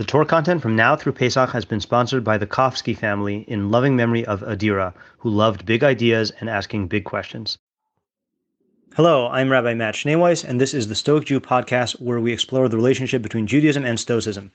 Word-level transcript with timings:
The 0.00 0.06
Torah 0.06 0.24
content 0.24 0.62
from 0.62 0.76
now 0.76 0.96
through 0.96 1.12
Pesach 1.12 1.50
has 1.50 1.66
been 1.66 1.78
sponsored 1.78 2.24
by 2.24 2.38
the 2.38 2.46
Kofsky 2.46 2.96
family 2.96 3.44
in 3.46 3.70
loving 3.70 3.94
memory 3.94 4.24
of 4.24 4.40
Adira, 4.40 4.94
who 5.18 5.28
loved 5.28 5.66
big 5.66 5.84
ideas 5.84 6.32
and 6.40 6.48
asking 6.48 6.88
big 6.88 7.04
questions. 7.04 7.58
Hello, 8.94 9.28
I'm 9.28 9.50
Rabbi 9.50 9.74
Matt 9.74 9.94
Schneeweiss, 9.94 10.42
and 10.42 10.58
this 10.58 10.72
is 10.72 10.88
the 10.88 10.94
Stoic 10.94 11.26
Jew 11.26 11.38
podcast 11.38 12.00
where 12.00 12.18
we 12.18 12.32
explore 12.32 12.66
the 12.66 12.78
relationship 12.78 13.20
between 13.20 13.46
Judaism 13.46 13.84
and 13.84 14.00
Stoicism. 14.00 14.50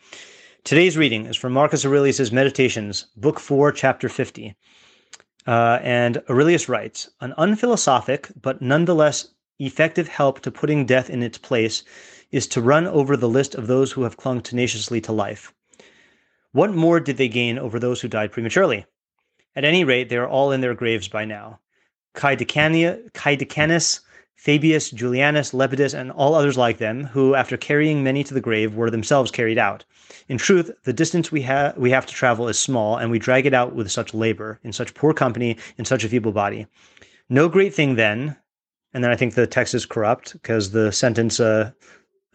Today's 0.63 0.97
reading 0.97 1.27
is 1.27 1.37
from 1.37 1.53
Marcus 1.53 1.85
Aurelius' 1.85 2.31
Meditations, 2.31 3.05
Book 3.15 3.39
4, 3.39 3.71
Chapter 3.71 4.09
50. 4.09 4.55
Uh, 5.45 5.77
and 5.83 6.23
Aurelius 6.27 6.67
writes 6.67 7.11
An 7.21 7.35
unphilosophic, 7.37 8.31
but 8.41 8.63
nonetheless 8.63 9.27
effective 9.59 10.07
help 10.07 10.39
to 10.39 10.49
putting 10.49 10.87
death 10.87 11.11
in 11.11 11.21
its 11.21 11.37
place 11.37 11.83
is 12.35 12.47
to 12.47 12.61
run 12.61 12.85
over 12.85 13.15
the 13.15 13.29
list 13.29 13.55
of 13.55 13.67
those 13.67 13.93
who 13.93 14.03
have 14.03 14.17
clung 14.17 14.41
tenaciously 14.41 14.99
to 14.99 15.13
life. 15.13 15.53
What 16.51 16.73
more 16.73 16.99
did 16.99 17.15
they 17.15 17.29
gain 17.29 17.57
over 17.57 17.79
those 17.79 18.01
who 18.01 18.09
died 18.09 18.33
prematurely? 18.33 18.85
At 19.55 19.63
any 19.63 19.85
rate, 19.85 20.09
they 20.09 20.17
are 20.17 20.27
all 20.27 20.51
in 20.51 20.59
their 20.59 20.73
graves 20.73 21.07
by 21.07 21.23
now. 21.23 21.61
Caedecanus, 22.13 24.01
Fabius, 24.35 24.93
Julianus, 24.93 25.53
Lepidus, 25.53 25.93
and 25.93 26.11
all 26.11 26.35
others 26.35 26.57
like 26.57 26.77
them, 26.77 27.05
who, 27.05 27.35
after 27.35 27.55
carrying 27.55 28.03
many 28.03 28.21
to 28.25 28.33
the 28.33 28.41
grave, 28.41 28.75
were 28.75 28.91
themselves 28.91 29.31
carried 29.31 29.57
out. 29.57 29.85
In 30.27 30.37
truth, 30.37 30.69
the 30.83 30.91
distance 30.91 31.31
we, 31.31 31.41
ha- 31.41 31.73
we 31.77 31.89
have 31.91 32.05
to 32.05 32.13
travel 32.13 32.49
is 32.49 32.59
small, 32.59 32.97
and 32.97 33.09
we 33.09 33.17
drag 33.17 33.45
it 33.45 33.53
out 33.53 33.75
with 33.75 33.89
such 33.89 34.13
labor, 34.13 34.59
in 34.65 34.73
such 34.73 34.93
poor 34.93 35.13
company, 35.13 35.55
in 35.77 35.85
such 35.85 36.03
a 36.03 36.09
feeble 36.09 36.33
body. 36.33 36.67
No 37.29 37.47
great 37.47 37.73
thing 37.73 37.95
then, 37.95 38.35
and 38.93 39.01
then 39.01 39.11
I 39.11 39.15
think 39.15 39.35
the 39.35 39.47
text 39.47 39.73
is 39.73 39.85
corrupt 39.85 40.33
because 40.33 40.71
the 40.71 40.91
sentence 40.91 41.39
uh, 41.39 41.71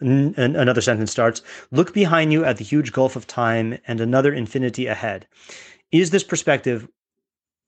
another 0.01 0.81
sentence 0.81 1.11
starts 1.11 1.41
Look 1.71 1.93
behind 1.93 2.33
you 2.33 2.43
at 2.43 2.57
the 2.57 2.63
huge 2.63 2.91
gulf 2.91 3.15
of 3.15 3.27
time 3.27 3.77
and 3.87 4.01
another 4.01 4.33
infinity 4.33 4.87
ahead. 4.87 5.27
Is 5.91 6.09
this 6.09 6.23
perspective 6.23 6.87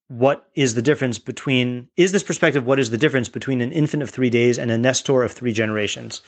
what 0.08 0.48
is 0.56 0.76
the 0.76 0.82
difference 0.82 1.18
between 1.18 1.88
is 1.98 2.12
this 2.12 2.24
perspective 2.24 2.66
what 2.66 2.80
is 2.80 2.90
the 2.90 2.98
difference 2.98 3.30
between 3.30 3.62
an 3.62 3.72
infant 3.72 4.04
of 4.04 4.10
three 4.10 4.30
days 4.30 4.60
and 4.60 4.70
a 4.70 4.78
nestor 4.78 5.24
of 5.24 5.32
three 5.32 5.54
generations 5.54 6.22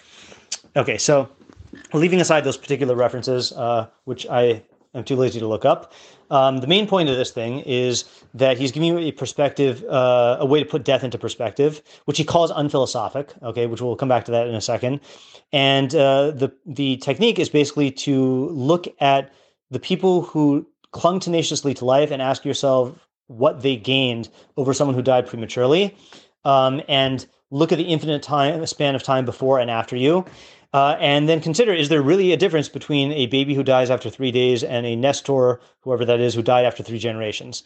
okay 0.76 0.98
so 0.98 1.30
leaving 1.94 2.22
aside 2.22 2.44
those 2.44 2.58
particular 2.58 2.96
references 2.96 3.52
uh, 3.54 3.86
which 4.06 4.26
i 4.28 4.62
am 4.96 5.04
too 5.04 5.16
lazy 5.16 5.40
to 5.40 5.48
look 5.48 5.66
up 5.66 5.94
um, 6.32 6.58
the 6.58 6.68
main 6.68 6.88
point 6.88 7.10
of 7.10 7.18
this 7.18 7.32
thing 7.32 7.60
is 7.62 8.06
that 8.34 8.58
he's 8.58 8.72
giving 8.72 8.90
you 8.90 8.98
a 8.98 9.12
perspective, 9.12 9.84
uh, 9.86 10.38
a 10.40 10.46
way 10.46 10.60
to 10.60 10.66
put 10.66 10.84
death 10.84 11.04
into 11.04 11.18
perspective, 11.18 11.82
which 12.06 12.18
he 12.18 12.24
calls 12.24 12.52
unphilosophic. 12.52 13.34
Okay, 13.44 13.68
which 13.68 13.82
we'll 13.82 13.96
come 13.96 14.10
back 14.10 14.26
to 14.26 14.32
that 14.32 14.48
in 14.48 14.56
a 14.56 14.62
second. 14.62 15.00
And 15.52 15.94
uh, 15.94 16.32
the 16.32 16.52
the 16.66 16.98
technique 16.98 17.40
is 17.40 17.50
basically 17.50 17.92
to 17.92 18.48
look 18.50 18.88
at 19.00 19.32
the 19.70 19.80
people 19.80 20.24
who 20.24 20.68
clung 20.92 21.20
tenaciously 21.20 21.74
to 21.76 21.86
life 21.86 22.12
and 22.12 22.22
ask 22.22 22.46
yourself 22.46 22.98
what 23.28 23.62
they 23.62 23.76
gained 23.76 24.30
over 24.58 24.74
someone 24.74 24.96
who 24.96 25.02
died 25.02 25.28
prematurely, 25.28 25.96
um, 26.44 26.82
and 26.88 27.28
look 27.52 27.72
at 27.72 27.78
the 27.78 27.84
infinite 27.84 28.24
time 28.24 28.66
span 28.66 28.96
of 28.96 29.04
time 29.04 29.26
before 29.26 29.60
and 29.60 29.70
after 29.70 29.96
you, 29.96 30.26
uh, 30.74 30.96
and 31.00 31.28
then 31.30 31.42
consider 31.42 31.74
is 31.74 31.90
there 31.90 32.02
really 32.02 32.32
a 32.32 32.38
difference 32.38 32.70
between 32.70 33.12
a 33.12 33.28
baby 33.28 33.54
who 33.54 33.64
dies 33.64 33.90
after 33.90 34.10
three 34.10 34.32
days 34.32 34.64
and 34.64 34.86
a 34.86 34.96
Nestor, 34.96 35.60
whoever 35.82 36.06
that 36.06 36.20
is, 36.20 36.34
who 36.34 36.42
died 36.42 36.66
after 36.66 36.84
three 36.84 37.00
generations? 37.00 37.64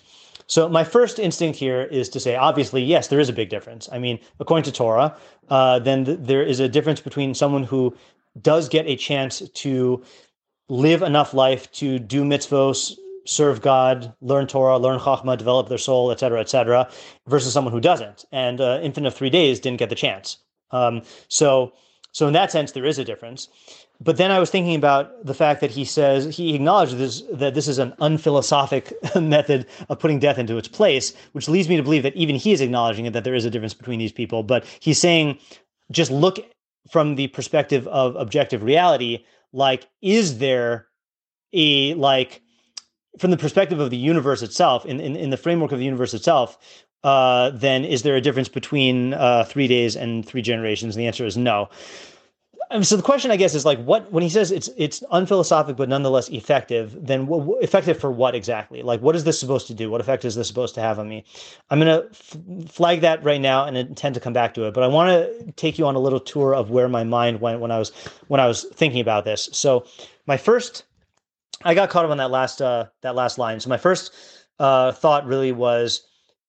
So, 0.48 0.68
my 0.68 0.84
first 0.84 1.20
instinct 1.20 1.60
here 1.60 1.84
is 1.84 2.10
to 2.10 2.20
say, 2.20 2.36
obviously, 2.36 2.84
yes, 2.84 3.08
there 3.08 3.20
is 3.20 3.30
a 3.30 3.34
big 3.34 3.50
difference. 3.50 3.88
I 3.92 4.00
mean, 4.00 4.20
according 4.40 4.64
to 4.64 4.72
Torah, 4.72 5.16
uh, 5.50 5.78
then 5.78 6.06
th- 6.06 6.20
there 6.22 6.42
is 6.42 6.60
a 6.60 6.68
difference 6.68 7.00
between 7.00 7.36
someone 7.36 7.64
who 7.64 7.96
does 8.42 8.68
get 8.68 8.88
a 8.88 8.96
chance 8.96 9.48
to 9.48 10.04
live 10.68 11.04
enough 11.04 11.36
life 11.36 11.72
to 11.74 12.00
do 12.00 12.24
mitzvos, 12.24 12.96
serve 13.26 13.62
God, 13.62 14.12
learn 14.22 14.48
Torah, 14.48 14.80
learn 14.80 15.00
Chachma, 15.00 15.38
develop 15.38 15.70
their 15.70 15.78
soul, 15.78 16.12
et 16.12 16.20
cetera, 16.20 16.40
et 16.40 16.50
cetera, 16.50 16.90
versus 17.28 17.54
someone 17.54 17.74
who 17.74 17.80
doesn't. 17.80 18.26
And 18.32 18.60
uh, 18.60 18.80
infant 18.82 19.06
of 19.06 19.14
three 19.14 19.30
days 19.30 19.60
didn't 19.60 19.80
get 19.80 19.90
the 19.90 19.96
chance. 19.96 20.38
Um, 20.72 21.04
so, 21.28 21.74
so 22.12 22.28
in 22.28 22.34
that 22.34 22.52
sense, 22.52 22.72
there 22.72 22.86
is 22.86 22.98
a 22.98 23.04
difference. 23.04 23.48
But 24.02 24.18
then 24.18 24.32
I 24.32 24.40
was 24.40 24.50
thinking 24.50 24.76
about 24.76 25.26
the 25.26 25.34
fact 25.34 25.62
that 25.62 25.72
he 25.72 25.86
says 25.86 26.36
he 26.36 26.56
acknowledges 26.56 27.24
that 27.32 27.54
this 27.54 27.68
is 27.68 27.78
an 27.78 27.94
unphilosophic 28.00 28.94
method 29.16 29.68
of 29.90 30.00
putting 30.00 30.20
death 30.20 30.38
into 30.38 30.58
its 30.58 30.68
place, 30.68 31.14
which 31.34 31.50
leads 31.50 31.70
me 31.70 31.78
to 31.78 31.84
believe 31.84 32.04
that 32.04 32.16
even 32.16 32.36
he 32.36 32.52
is 32.52 32.62
acknowledging 32.62 33.06
it, 33.06 33.14
that 33.14 33.24
there 33.24 33.36
is 33.36 33.46
a 33.46 33.50
difference 33.50 33.74
between 33.74 34.00
these 34.00 34.12
people. 34.12 34.42
But 34.42 34.66
he's 34.80 35.00
saying, 35.00 35.38
just 35.92 36.12
look 36.12 36.40
from 36.90 37.16
the 37.16 37.28
perspective 37.28 37.88
of 37.88 38.16
objective 38.16 38.64
reality. 38.64 39.26
Like, 39.54 39.88
is 40.02 40.40
there 40.40 40.88
a 41.54 41.94
like 41.96 42.42
from 43.18 43.32
the 43.32 43.38
perspective 43.38 43.80
of 43.80 43.90
the 43.90 43.98
universe 43.98 44.42
itself, 44.42 44.86
in, 44.86 45.00
in, 45.00 45.16
in 45.16 45.30
the 45.30 45.38
framework 45.38 45.72
of 45.72 45.80
the 45.80 45.86
universe 45.86 46.14
itself, 46.14 46.58
uh, 47.04 47.52
then 47.52 47.86
is 47.86 48.04
there 48.04 48.16
a 48.16 48.22
difference 48.22 48.50
between 48.50 49.14
uh, 49.14 49.44
three 49.46 49.68
days 49.68 49.96
and 49.96 50.26
three 50.26 50.42
generations? 50.42 50.96
And 50.96 51.02
the 51.02 51.08
answer 51.08 51.26
is 51.26 51.38
no. 51.38 51.70
Um, 52.72 52.84
so 52.84 52.96
the 52.96 53.02
question, 53.04 53.32
I 53.32 53.36
guess, 53.36 53.56
is 53.56 53.66
like, 53.66 53.84
what 53.84 54.12
when 54.12 54.22
he 54.22 54.30
says 54.30 54.52
it's 54.52 54.70
it's 54.78 55.04
unphilosophic 55.10 55.76
but 55.76 55.90
nonetheless 55.90 56.30
effective, 56.30 56.96
then 57.04 57.28
effective 57.62 58.00
for 58.00 58.12
what 58.12 58.36
exactly? 58.36 58.84
Like, 58.84 59.02
what 59.02 59.16
is 59.16 59.24
this 59.24 59.40
supposed 59.40 59.66
to 59.68 59.74
do? 59.74 59.90
What 59.90 60.02
effect 60.02 60.24
is 60.24 60.36
this 60.36 60.48
supposed 60.48 60.76
to 60.76 60.82
have 60.82 61.00
on 61.00 61.10
me? 61.10 61.26
I'm 61.72 61.80
going 61.80 62.02
to 62.02 62.08
f- 62.12 62.72
flag 62.72 63.02
that 63.02 63.24
right 63.24 63.42
now 63.42 63.66
and 63.66 63.76
intend 63.76 64.14
to 64.16 64.22
come 64.22 64.34
back 64.34 64.54
to 64.54 64.68
it. 64.68 64.76
But 64.76 64.84
I 64.84 64.88
want 64.88 65.10
to 65.10 65.52
take 65.54 65.80
you 65.80 65.88
on 65.88 65.96
a 65.96 66.00
little 66.00 66.20
tour 66.20 66.54
of 66.54 66.70
where 66.70 66.88
my 66.88 67.04
mind 67.04 67.42
went 67.42 67.60
when 67.60 67.72
I 67.72 67.80
was 67.80 67.92
when 68.28 68.40
I 68.40 68.46
was 68.46 68.66
thinking 68.66 69.02
about 69.02 69.26
this. 69.26 69.50
So 69.52 69.88
my 70.28 70.38
first, 70.38 70.84
I 71.64 71.74
got 71.74 71.90
caught 71.90 72.06
up 72.06 72.12
on 72.12 72.18
that 72.18 72.30
last 72.30 72.62
uh, 72.62 72.86
that 73.02 73.16
last 73.16 73.40
line. 73.40 73.60
So 73.60 73.70
my 73.70 73.78
first 73.78 74.14
uh, 74.60 74.92
thought 74.92 75.26
really 75.26 75.52
was 75.52 76.04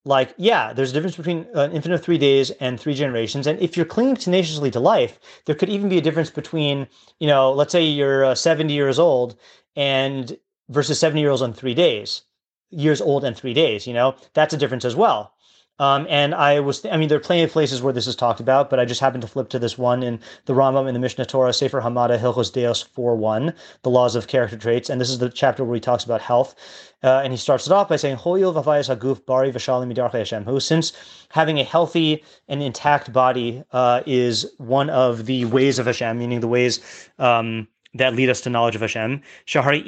like 0.05 0.34
yeah 0.38 0.72
there's 0.72 0.91
a 0.91 0.94
difference 0.94 1.16
between 1.16 1.47
an 1.55 1.72
infant 1.72 1.94
of 1.94 2.03
three 2.03 2.19
days 2.19 2.50
and 2.53 2.81
three 2.81 2.94
generations. 2.94 3.47
And 3.47 3.59
if 3.61 3.77
you're 3.77 3.87
clinging 3.87 4.16
tenaciously 4.16 4.71
to 4.72 4.81
life 4.81 5.19
there 5.44 5.55
could 5.55 5.69
even 5.69 5.88
be 5.88 5.99
a 5.99 6.03
difference 6.03 6.31
between 6.31 6.87
you 7.19 7.27
know 7.27 7.53
let's 7.53 7.72
say 7.72 7.84
you're 7.84 8.25
uh, 8.25 8.34
70 8.34 8.72
years 8.72 8.99
old 8.99 9.37
and 9.77 10.37
versus 10.69 10.99
70 10.99 11.21
years 11.21 11.43
old 11.43 11.50
on 11.50 11.55
three 11.55 11.75
days 11.75 12.22
years 12.71 13.00
old 13.00 13.25
and 13.25 13.37
three 13.37 13.55
days 13.55 13.87
you 13.87 13.94
know? 13.94 14.15
That's 14.34 14.55
a 14.55 14.59
difference 14.59 14.84
as 14.84 14.97
well 14.97 15.34
um, 15.81 16.07
and 16.11 16.35
I 16.35 16.61
was, 16.61 16.85
I 16.85 16.99
mean, 16.99 17.09
there 17.09 17.17
are 17.17 17.23
plenty 17.23 17.43
of 17.43 17.51
places 17.51 17.81
where 17.81 17.95
this 17.95 18.07
is 18.07 18.15
talked 18.15 18.39
about, 18.39 18.69
but 18.69 18.79
I 18.79 18.85
just 18.85 19.01
happened 19.01 19.23
to 19.23 19.27
flip 19.27 19.49
to 19.49 19.59
this 19.59 19.79
one 19.79 20.03
in 20.03 20.21
the 20.45 20.53
Rambam 20.53 20.87
in 20.87 20.93
the 20.93 21.01
Mishneh 21.01 21.27
Torah, 21.27 21.55
Sefer 21.55 21.81
Hamada, 21.81 22.19
Hilchos 22.19 22.53
Deios 22.53 22.87
4.1, 22.95 23.55
the 23.83 23.89
laws 23.89 24.15
of 24.15 24.29
character 24.29 24.59
traits. 24.59 24.91
And 24.91 25.01
this 25.01 25.09
is 25.09 25.21
the 25.21 25.31
chapter 25.31 25.65
where 25.65 25.75
he 25.75 25.81
talks 25.81 26.05
about 26.05 26.21
health. 26.21 26.55
Uh, 27.03 27.23
and 27.25 27.33
he 27.33 27.39
starts 27.39 27.67
it 27.67 27.73
off 27.73 27.89
by 27.89 27.97
saying, 27.97 28.19
Hoyil 28.19 28.53
v'vayas 28.53 28.95
haguf 28.95 29.25
bari 29.25 29.51
v'shalim 29.51 29.91
midarchei 29.91 30.19
Hashem, 30.19 30.45
who 30.45 30.61
since 30.61 30.93
having 31.31 31.59
a 31.59 31.65
healthy 31.65 32.23
and 32.47 32.62
intact 32.62 33.11
body 33.11 33.65
uh, 33.73 34.03
is 34.05 34.53
one 34.59 34.91
of 34.91 35.25
the 35.25 35.47
ways 35.47 35.79
of 35.79 35.87
Hashem, 35.87 36.19
meaning 36.19 36.41
the 36.41 36.49
ways 36.49 37.09
um, 37.19 37.67
that 37.95 38.15
lead 38.15 38.29
us 38.29 38.41
to 38.43 38.51
knowledge 38.51 38.75
of 38.75 38.83
Hashem. 38.83 39.23
Shahari 39.47 39.83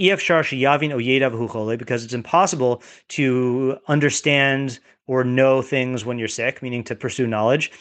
because 1.79 2.05
it's 2.05 2.15
impossible 2.15 2.83
to 3.09 3.79
understand 3.89 4.81
or 5.07 5.25
know 5.25 5.63
things 5.63 6.05
when 6.05 6.19
you're 6.19 6.29
sick, 6.29 6.63
meaning 6.63 6.85
to 6.85 6.95
pursue 6.95 7.27
knowledge. 7.27 7.73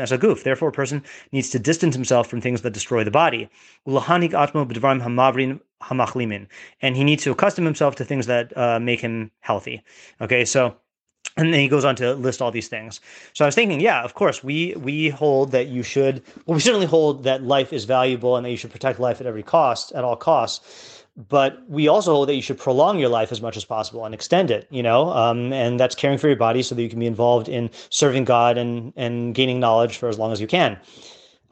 as 0.00 0.12
a 0.12 0.18
goof. 0.18 0.44
Therefore, 0.44 0.68
a 0.68 0.72
person 0.72 1.02
needs 1.32 1.50
to 1.50 1.58
distance 1.58 1.94
himself 1.94 2.28
from 2.28 2.40
things 2.40 2.62
that 2.62 2.72
destroy 2.72 3.04
the 3.04 3.10
body. 3.10 3.48
And 3.86 3.94
he 6.96 7.04
needs 7.04 7.24
to 7.24 7.30
accustom 7.30 7.64
himself 7.64 7.96
to 7.96 8.04
things 8.04 8.26
that 8.26 8.56
uh, 8.56 8.80
make 8.80 9.00
him 9.00 9.30
healthy. 9.40 9.82
Okay, 10.20 10.44
so 10.44 10.76
and 11.36 11.52
then 11.52 11.60
he 11.60 11.68
goes 11.68 11.84
on 11.84 11.94
to 11.96 12.14
list 12.14 12.42
all 12.42 12.50
these 12.50 12.68
things. 12.68 13.00
So 13.32 13.44
I 13.44 13.48
was 13.48 13.54
thinking, 13.54 13.80
yeah, 13.80 14.02
of 14.02 14.14
course, 14.14 14.42
we 14.42 14.74
we 14.76 15.10
hold 15.10 15.52
that 15.52 15.68
you 15.68 15.82
should. 15.82 16.22
Well, 16.46 16.54
we 16.54 16.60
certainly 16.60 16.86
hold 16.86 17.24
that 17.24 17.42
life 17.42 17.72
is 17.72 17.84
valuable 17.84 18.36
and 18.36 18.44
that 18.44 18.50
you 18.50 18.56
should 18.56 18.72
protect 18.72 18.98
life 18.98 19.20
at 19.20 19.26
every 19.26 19.42
cost, 19.42 19.92
at 19.92 20.04
all 20.04 20.16
costs 20.16 20.97
but 21.28 21.68
we 21.68 21.88
also 21.88 22.12
hold 22.12 22.28
that 22.28 22.36
you 22.36 22.42
should 22.42 22.58
prolong 22.58 22.98
your 22.98 23.08
life 23.08 23.32
as 23.32 23.42
much 23.42 23.56
as 23.56 23.64
possible 23.64 24.04
and 24.04 24.14
extend 24.14 24.50
it 24.50 24.66
you 24.70 24.82
know 24.82 25.10
um, 25.10 25.52
and 25.52 25.80
that's 25.80 25.94
caring 25.94 26.16
for 26.16 26.28
your 26.28 26.36
body 26.36 26.62
so 26.62 26.74
that 26.74 26.82
you 26.82 26.88
can 26.88 27.00
be 27.00 27.06
involved 27.06 27.48
in 27.48 27.68
serving 27.90 28.24
god 28.24 28.56
and 28.56 28.92
and 28.96 29.34
gaining 29.34 29.58
knowledge 29.58 29.96
for 29.96 30.08
as 30.08 30.18
long 30.18 30.32
as 30.32 30.40
you 30.40 30.46
can 30.46 30.78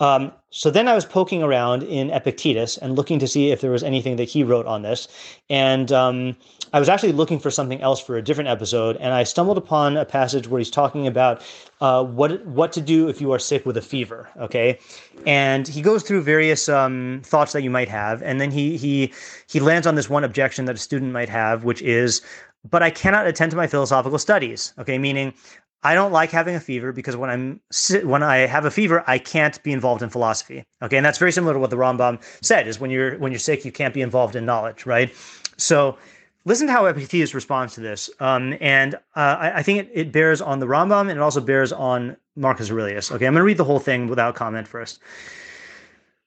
um, 0.00 0.32
so 0.50 0.70
then 0.70 0.88
I 0.88 0.94
was 0.94 1.04
poking 1.04 1.42
around 1.42 1.82
in 1.82 2.10
Epictetus 2.10 2.76
and 2.78 2.96
looking 2.96 3.18
to 3.18 3.28
see 3.28 3.50
if 3.50 3.60
there 3.60 3.70
was 3.70 3.82
anything 3.82 4.16
that 4.16 4.24
he 4.24 4.42
wrote 4.42 4.66
on 4.66 4.82
this. 4.82 5.08
And 5.48 5.90
um, 5.92 6.36
I 6.72 6.78
was 6.78 6.88
actually 6.88 7.12
looking 7.12 7.38
for 7.38 7.50
something 7.50 7.80
else 7.80 8.00
for 8.00 8.16
a 8.16 8.22
different 8.22 8.48
episode, 8.48 8.96
and 8.96 9.14
I 9.14 9.24
stumbled 9.24 9.58
upon 9.58 9.96
a 9.96 10.04
passage 10.04 10.48
where 10.48 10.58
he's 10.58 10.70
talking 10.70 11.06
about 11.06 11.42
uh, 11.80 12.04
what 12.04 12.44
what 12.46 12.72
to 12.72 12.80
do 12.80 13.08
if 13.08 13.20
you 13.20 13.32
are 13.32 13.38
sick 13.38 13.64
with 13.64 13.76
a 13.76 13.82
fever. 13.82 14.28
Okay, 14.38 14.78
and 15.26 15.66
he 15.66 15.80
goes 15.80 16.02
through 16.02 16.22
various 16.22 16.68
um, 16.68 17.22
thoughts 17.24 17.52
that 17.52 17.62
you 17.62 17.70
might 17.70 17.88
have, 17.88 18.22
and 18.22 18.40
then 18.40 18.50
he 18.50 18.76
he 18.76 19.12
he 19.48 19.60
lands 19.60 19.86
on 19.86 19.94
this 19.94 20.10
one 20.10 20.24
objection 20.24 20.64
that 20.66 20.74
a 20.74 20.78
student 20.78 21.12
might 21.12 21.28
have, 21.28 21.64
which 21.64 21.80
is 21.82 22.22
but 22.68 22.82
I 22.82 22.90
cannot 22.90 23.26
attend 23.26 23.50
to 23.52 23.56
my 23.56 23.66
philosophical 23.66 24.18
studies. 24.18 24.72
Okay, 24.78 24.98
meaning 24.98 25.34
I 25.82 25.94
don't 25.94 26.12
like 26.12 26.30
having 26.30 26.54
a 26.56 26.60
fever 26.60 26.92
because 26.92 27.16
when 27.16 27.30
I'm 27.30 27.60
when 28.04 28.22
I 28.22 28.38
have 28.38 28.64
a 28.64 28.70
fever, 28.70 29.04
I 29.06 29.18
can't 29.18 29.62
be 29.62 29.72
involved 29.72 30.02
in 30.02 30.10
philosophy. 30.10 30.64
Okay, 30.82 30.96
and 30.96 31.06
that's 31.06 31.18
very 31.18 31.32
similar 31.32 31.52
to 31.52 31.58
what 31.58 31.70
the 31.70 31.76
Rambam 31.76 32.20
said: 32.42 32.66
is 32.66 32.80
when 32.80 32.90
you're 32.90 33.18
when 33.18 33.32
you're 33.32 33.38
sick, 33.38 33.64
you 33.64 33.72
can't 33.72 33.94
be 33.94 34.02
involved 34.02 34.34
in 34.36 34.44
knowledge, 34.44 34.86
right? 34.86 35.14
So, 35.56 35.96
listen 36.44 36.66
to 36.66 36.72
how 36.72 36.86
Epictetus 36.86 37.34
responds 37.34 37.74
to 37.74 37.80
this, 37.80 38.10
um, 38.20 38.56
and 38.60 38.94
uh, 39.14 39.36
I, 39.38 39.58
I, 39.58 39.62
think 39.62 39.80
it, 39.80 39.90
it, 39.94 40.12
bears 40.12 40.40
on 40.40 40.58
the 40.60 40.66
Rambam 40.66 41.02
and 41.02 41.12
it 41.12 41.20
also 41.20 41.40
bears 41.40 41.72
on 41.72 42.16
Marcus 42.34 42.70
Aurelius. 42.70 43.12
Okay, 43.12 43.26
I'm 43.26 43.32
going 43.32 43.40
to 43.40 43.44
read 43.44 43.56
the 43.56 43.64
whole 43.64 43.78
thing 43.78 44.08
without 44.08 44.34
comment 44.34 44.66
first. 44.68 45.00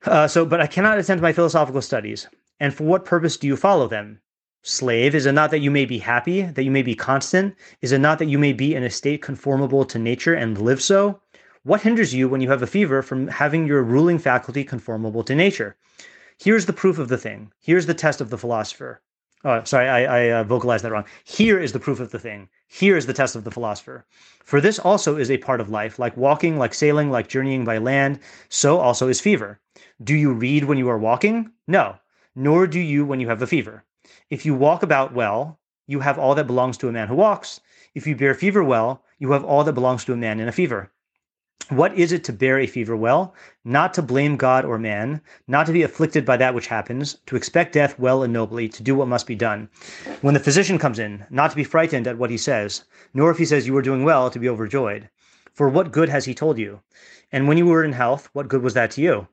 Uh, 0.05 0.27
so, 0.27 0.45
but 0.45 0.61
I 0.61 0.67
cannot 0.67 0.97
attend 0.97 1.19
to 1.19 1.21
my 1.21 1.33
philosophical 1.33 1.81
studies. 1.81 2.27
And 2.59 2.73
for 2.73 2.83
what 2.83 3.05
purpose 3.05 3.37
do 3.37 3.47
you 3.47 3.55
follow 3.55 3.87
them? 3.87 4.19
Slave, 4.61 5.15
is 5.15 5.25
it 5.25 5.31
not 5.31 5.51
that 5.51 5.59
you 5.59 5.71
may 5.71 5.85
be 5.85 5.99
happy, 5.99 6.41
that 6.41 6.63
you 6.63 6.71
may 6.71 6.81
be 6.81 6.93
constant? 6.93 7.55
Is 7.81 7.93
it 7.93 7.99
not 7.99 8.19
that 8.19 8.27
you 8.27 8.37
may 8.37 8.51
be 8.51 8.75
in 8.75 8.83
a 8.83 8.89
state 8.89 9.21
conformable 9.21 9.85
to 9.85 9.97
nature 9.97 10.33
and 10.33 10.57
live 10.57 10.81
so? 10.81 11.21
What 11.63 11.81
hinders 11.81 12.13
you 12.13 12.27
when 12.27 12.41
you 12.41 12.49
have 12.49 12.61
a 12.61 12.67
fever 12.67 13.01
from 13.01 13.29
having 13.29 13.65
your 13.65 13.83
ruling 13.83 14.19
faculty 14.19 14.65
conformable 14.65 15.23
to 15.23 15.33
nature? 15.33 15.77
Here's 16.37 16.65
the 16.65 16.73
proof 16.73 16.99
of 16.99 17.07
the 17.07 17.17
thing. 17.17 17.53
Here's 17.61 17.85
the 17.85 17.93
test 17.93 18.19
of 18.19 18.29
the 18.29 18.37
philosopher. 18.37 19.01
Oh, 19.45 19.63
sorry, 19.63 19.87
I, 19.87 20.03
I 20.03 20.31
uh, 20.31 20.43
vocalized 20.43 20.83
that 20.83 20.91
wrong. 20.91 21.05
Here 21.23 21.57
is 21.57 21.71
the 21.71 21.79
proof 21.79 22.01
of 22.01 22.11
the 22.11 22.19
thing. 22.19 22.49
Here 22.67 22.97
is 22.97 23.05
the 23.05 23.13
test 23.13 23.37
of 23.37 23.45
the 23.45 23.51
philosopher. 23.51 24.05
For 24.43 24.59
this 24.59 24.77
also 24.77 25.15
is 25.15 25.31
a 25.31 25.37
part 25.37 25.61
of 25.61 25.69
life, 25.69 25.99
like 25.99 26.17
walking, 26.17 26.57
like 26.57 26.73
sailing, 26.73 27.09
like 27.09 27.29
journeying 27.29 27.63
by 27.63 27.77
land, 27.77 28.19
so 28.49 28.79
also 28.79 29.07
is 29.07 29.21
fever. 29.21 29.61
Do 30.03 30.15
you 30.15 30.33
read 30.33 30.65
when 30.65 30.77
you 30.77 30.89
are 30.89 30.97
walking? 30.97 31.51
No, 31.67 31.95
nor 32.35 32.67
do 32.67 32.79
you 32.81 33.05
when 33.05 33.21
you 33.21 33.29
have 33.29 33.41
a 33.41 33.47
fever. 33.47 33.85
If 34.29 34.45
you 34.45 34.55
walk 34.55 34.83
about 34.83 35.13
well, 35.13 35.59
you 35.87 35.99
have 35.99 36.19
all 36.19 36.35
that 36.35 36.47
belongs 36.47 36.77
to 36.77 36.87
a 36.87 36.91
man 36.91 37.07
who 37.07 37.15
walks. 37.15 37.61
If 37.95 38.05
you 38.05 38.15
bear 38.15 38.33
fever 38.33 38.63
well, 38.63 39.03
you 39.17 39.31
have 39.31 39.43
all 39.43 39.63
that 39.63 39.73
belongs 39.73 40.05
to 40.05 40.13
a 40.13 40.17
man 40.17 40.39
in 40.39 40.47
a 40.47 40.51
fever. 40.51 40.91
What 41.69 41.95
is 41.95 42.11
it 42.11 42.23
to 42.23 42.33
bear 42.33 42.57
a 42.57 42.65
fever 42.65 42.95
well? 42.95 43.35
Not 43.63 43.93
to 43.93 44.01
blame 44.01 44.37
God 44.37 44.65
or 44.65 44.79
man, 44.79 45.21
not 45.47 45.67
to 45.67 45.71
be 45.71 45.83
afflicted 45.83 46.25
by 46.25 46.37
that 46.37 46.55
which 46.55 46.65
happens, 46.67 47.17
to 47.27 47.35
expect 47.35 47.73
death 47.73 47.99
well 47.99 48.23
and 48.23 48.33
nobly, 48.33 48.67
to 48.69 48.81
do 48.81 48.95
what 48.95 49.07
must 49.07 49.27
be 49.27 49.35
done. 49.35 49.69
When 50.21 50.33
the 50.33 50.39
physician 50.39 50.79
comes 50.79 50.97
in, 50.97 51.25
not 51.29 51.51
to 51.51 51.55
be 51.55 51.63
frightened 51.63 52.07
at 52.07 52.17
what 52.17 52.31
he 52.31 52.37
says, 52.37 52.85
nor 53.13 53.29
if 53.29 53.37
he 53.37 53.45
says 53.45 53.67
you 53.67 53.77
are 53.77 53.83
doing 53.83 54.03
well, 54.03 54.31
to 54.31 54.39
be 54.39 54.49
overjoyed. 54.49 55.09
For 55.53 55.69
what 55.69 55.91
good 55.91 56.09
has 56.09 56.25
he 56.25 56.33
told 56.33 56.57
you? 56.57 56.81
And 57.31 57.47
when 57.47 57.57
you 57.57 57.67
were 57.67 57.83
in 57.83 57.93
health, 57.93 58.29
what 58.33 58.47
good 58.47 58.63
was 58.63 58.73
that 58.73 58.89
to 58.91 59.01
you? 59.01 59.27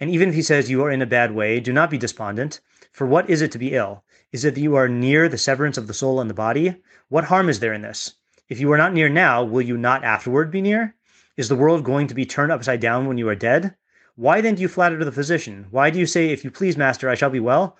And 0.00 0.08
even 0.08 0.30
if 0.30 0.34
he 0.34 0.42
says 0.42 0.70
you 0.70 0.82
are 0.84 0.90
in 0.90 1.02
a 1.02 1.06
bad 1.06 1.32
way, 1.32 1.60
do 1.60 1.72
not 1.72 1.90
be 1.90 1.98
despondent. 1.98 2.60
For 2.90 3.06
what 3.06 3.28
is 3.28 3.42
it 3.42 3.52
to 3.52 3.58
be 3.58 3.74
ill? 3.74 4.02
Is 4.32 4.46
it 4.46 4.54
that 4.54 4.62
you 4.62 4.76
are 4.76 4.88
near 4.88 5.28
the 5.28 5.36
severance 5.36 5.76
of 5.76 5.86
the 5.86 5.92
soul 5.92 6.18
and 6.18 6.30
the 6.30 6.34
body? 6.34 6.74
What 7.10 7.24
harm 7.24 7.50
is 7.50 7.60
there 7.60 7.74
in 7.74 7.82
this? 7.82 8.14
If 8.48 8.60
you 8.60 8.72
are 8.72 8.78
not 8.78 8.94
near 8.94 9.10
now, 9.10 9.44
will 9.44 9.60
you 9.60 9.76
not 9.76 10.04
afterward 10.04 10.50
be 10.50 10.62
near? 10.62 10.94
Is 11.36 11.50
the 11.50 11.54
world 11.54 11.84
going 11.84 12.06
to 12.06 12.14
be 12.14 12.24
turned 12.24 12.50
upside 12.50 12.80
down 12.80 13.06
when 13.06 13.18
you 13.18 13.28
are 13.28 13.34
dead? 13.34 13.74
Why 14.16 14.40
then 14.40 14.54
do 14.54 14.62
you 14.62 14.68
flatter 14.68 15.04
the 15.04 15.12
physician? 15.12 15.66
Why 15.70 15.90
do 15.90 15.98
you 15.98 16.06
say, 16.06 16.30
If 16.30 16.44
you 16.44 16.50
please, 16.50 16.78
master, 16.78 17.10
I 17.10 17.14
shall 17.14 17.28
be 17.28 17.40
well? 17.40 17.76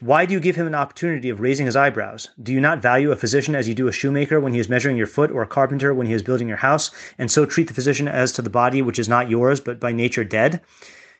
Why 0.00 0.26
do 0.26 0.34
you 0.34 0.40
give 0.40 0.56
him 0.56 0.66
an 0.66 0.74
opportunity 0.74 1.30
of 1.30 1.38
raising 1.38 1.66
his 1.66 1.76
eyebrows? 1.76 2.30
Do 2.42 2.52
you 2.52 2.60
not 2.60 2.82
value 2.82 3.12
a 3.12 3.16
physician 3.16 3.54
as 3.54 3.68
you 3.68 3.74
do 3.74 3.86
a 3.86 3.92
shoemaker 3.92 4.40
when 4.40 4.54
he 4.54 4.58
is 4.58 4.68
measuring 4.68 4.96
your 4.96 5.06
foot, 5.06 5.30
or 5.30 5.42
a 5.42 5.46
carpenter 5.46 5.94
when 5.94 6.08
he 6.08 6.14
is 6.14 6.22
building 6.24 6.48
your 6.48 6.56
house, 6.56 6.90
and 7.16 7.30
so 7.30 7.46
treat 7.46 7.68
the 7.68 7.74
physician 7.74 8.08
as 8.08 8.32
to 8.32 8.42
the 8.42 8.50
body 8.50 8.82
which 8.82 8.98
is 8.98 9.08
not 9.08 9.30
yours, 9.30 9.60
but 9.60 9.78
by 9.78 9.92
nature 9.92 10.24
dead? 10.24 10.60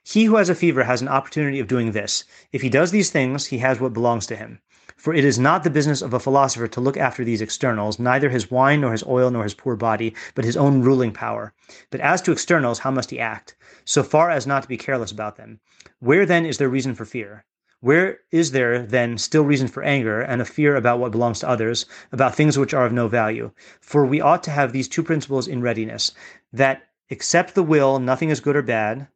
He 0.09 0.27
who 0.27 0.37
has 0.37 0.49
a 0.49 0.55
fever 0.55 0.85
has 0.85 1.03
an 1.03 1.09
opportunity 1.09 1.59
of 1.59 1.67
doing 1.67 1.91
this. 1.91 2.23
If 2.53 2.63
he 2.63 2.69
does 2.69 2.93
these 2.93 3.11
things, 3.11 3.47
he 3.47 3.59
has 3.59 3.81
what 3.81 3.93
belongs 3.93 4.25
to 4.29 4.37
him. 4.37 4.61
For 4.97 5.13
it 5.13 5.25
is 5.25 5.37
not 5.37 5.65
the 5.65 5.69
business 5.69 6.01
of 6.01 6.15
a 6.15 6.21
philosopher 6.21 6.69
to 6.69 6.81
look 6.81 6.97
after 6.97 7.25
these 7.25 7.41
externals, 7.41 7.99
neither 7.99 8.29
his 8.29 8.49
wine, 8.49 8.83
nor 8.83 8.93
his 8.93 9.03
oil, 9.03 9.33
nor 9.33 9.43
his 9.43 9.55
poor 9.55 9.75
body, 9.75 10.15
but 10.37 10.45
his 10.45 10.57
own 10.57 10.81
ruling 10.81 11.11
power. 11.11 11.55
But 11.91 11.99
as 12.03 12.23
to 12.23 12.31
externals, 12.31 12.79
how 12.79 12.93
must 12.93 13.11
he 13.11 13.19
act? 13.19 13.57
So 13.85 14.05
far 14.05 14.31
as 14.31 14.47
not 14.47 14.63
to 14.63 14.69
be 14.69 14.77
careless 14.77 15.11
about 15.11 15.35
them. 15.35 15.59
Where 15.99 16.25
then 16.25 16.47
is 16.47 16.59
there 16.59 16.69
reason 16.69 16.95
for 16.95 17.05
fear? 17.05 17.45
Where 17.81 18.21
is 18.31 18.53
there 18.53 18.87
then 18.87 19.19
still 19.19 19.45
reason 19.45 19.67
for 19.67 19.83
anger 19.83 20.21
and 20.21 20.41
a 20.41 20.45
fear 20.45 20.77
about 20.77 21.01
what 21.01 21.11
belongs 21.11 21.41
to 21.41 21.49
others, 21.49 21.85
about 22.13 22.37
things 22.37 22.57
which 22.57 22.73
are 22.73 22.87
of 22.87 22.93
no 22.93 23.09
value? 23.09 23.51
For 23.81 24.07
we 24.07 24.21
ought 24.21 24.45
to 24.45 24.53
have 24.53 24.73
these 24.73 24.87
two 24.87 25.03
principles 25.03 25.49
in 25.49 25.63
readiness 25.63 26.13
that 26.53 26.85
except 27.09 27.57
the 27.57 27.65
will, 27.65 27.99
nothing 27.99 28.31
is 28.31 28.39
good 28.39 28.55
or 28.55 28.63
bad, 28.63 29.09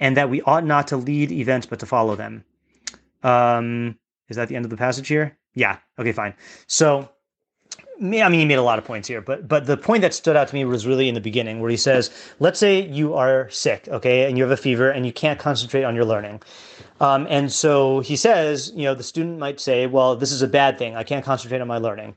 and 0.00 0.16
that 0.16 0.30
we 0.30 0.42
ought 0.42 0.64
not 0.64 0.86
to 0.88 0.96
lead 0.96 1.32
events 1.32 1.66
but 1.66 1.78
to 1.80 1.86
follow 1.86 2.16
them. 2.16 2.44
Um, 3.22 3.98
is 4.28 4.36
that 4.36 4.48
the 4.48 4.56
end 4.56 4.64
of 4.64 4.70
the 4.70 4.76
passage 4.76 5.08
here? 5.08 5.36
Yeah. 5.54 5.78
Okay, 5.98 6.12
fine. 6.12 6.34
So, 6.66 7.08
I 8.00 8.04
mean, 8.04 8.32
he 8.32 8.44
made 8.44 8.58
a 8.58 8.62
lot 8.62 8.78
of 8.78 8.84
points 8.84 9.08
here, 9.08 9.20
but 9.20 9.48
but 9.48 9.66
the 9.66 9.76
point 9.76 10.02
that 10.02 10.14
stood 10.14 10.36
out 10.36 10.46
to 10.48 10.54
me 10.54 10.64
was 10.64 10.86
really 10.86 11.08
in 11.08 11.14
the 11.14 11.20
beginning, 11.20 11.60
where 11.60 11.70
he 11.70 11.76
says, 11.76 12.10
"Let's 12.38 12.60
say 12.60 12.86
you 12.86 13.14
are 13.14 13.50
sick, 13.50 13.88
okay, 13.88 14.28
and 14.28 14.38
you 14.38 14.44
have 14.44 14.52
a 14.52 14.56
fever, 14.56 14.88
and 14.90 15.04
you 15.04 15.12
can't 15.12 15.40
concentrate 15.40 15.82
on 15.82 15.96
your 15.96 16.04
learning." 16.04 16.40
Um, 17.00 17.26
and 17.28 17.50
so 17.50 18.00
he 18.00 18.14
says, 18.14 18.72
you 18.74 18.84
know, 18.84 18.94
the 18.94 19.02
student 19.02 19.38
might 19.40 19.58
say, 19.58 19.88
"Well, 19.88 20.14
this 20.14 20.30
is 20.30 20.42
a 20.42 20.48
bad 20.48 20.78
thing. 20.78 20.94
I 20.94 21.02
can't 21.02 21.24
concentrate 21.24 21.60
on 21.60 21.66
my 21.66 21.78
learning." 21.78 22.16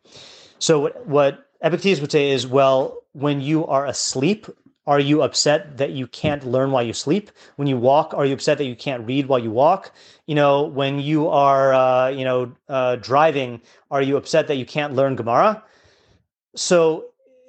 So 0.60 0.80
what 0.80 1.08
what 1.08 1.48
Epictetus 1.64 2.00
would 2.00 2.12
say 2.12 2.30
is, 2.30 2.46
well, 2.46 2.98
when 3.14 3.42
you 3.42 3.66
are 3.66 3.88
asleep, 3.88 4.46
are 4.88 5.00
you 5.00 5.22
upset 5.22 5.78
that 5.78 5.92
you 5.92 6.08
can't 6.08 6.46
learn 6.46 6.72
while 6.72 6.84
you 6.84 6.94
sleep? 6.94 7.32
When 7.56 7.68
you 7.68 7.78
walk, 7.78 8.14
are 8.16 8.26
you 8.26 8.34
upset 8.34 8.58
that 8.58 8.66
you 8.66 8.76
can't 8.76 9.06
read 9.06 9.28
while 9.28 9.40
you 9.40 9.52
walk? 9.52 9.94
You 10.26 10.36
know, 10.36 10.64
when 10.64 11.00
you 11.00 11.28
are, 11.28 11.74
uh, 11.74 12.10
you 12.10 12.26
know, 12.26 12.52
uh, 12.68 12.96
driving, 12.96 13.62
are 13.92 14.02
you 14.02 14.18
upset 14.18 14.48
that 14.48 14.56
you 14.56 14.66
can't 14.66 14.94
learn 14.94 15.16
Gemara? 15.16 15.64
So 16.56 17.06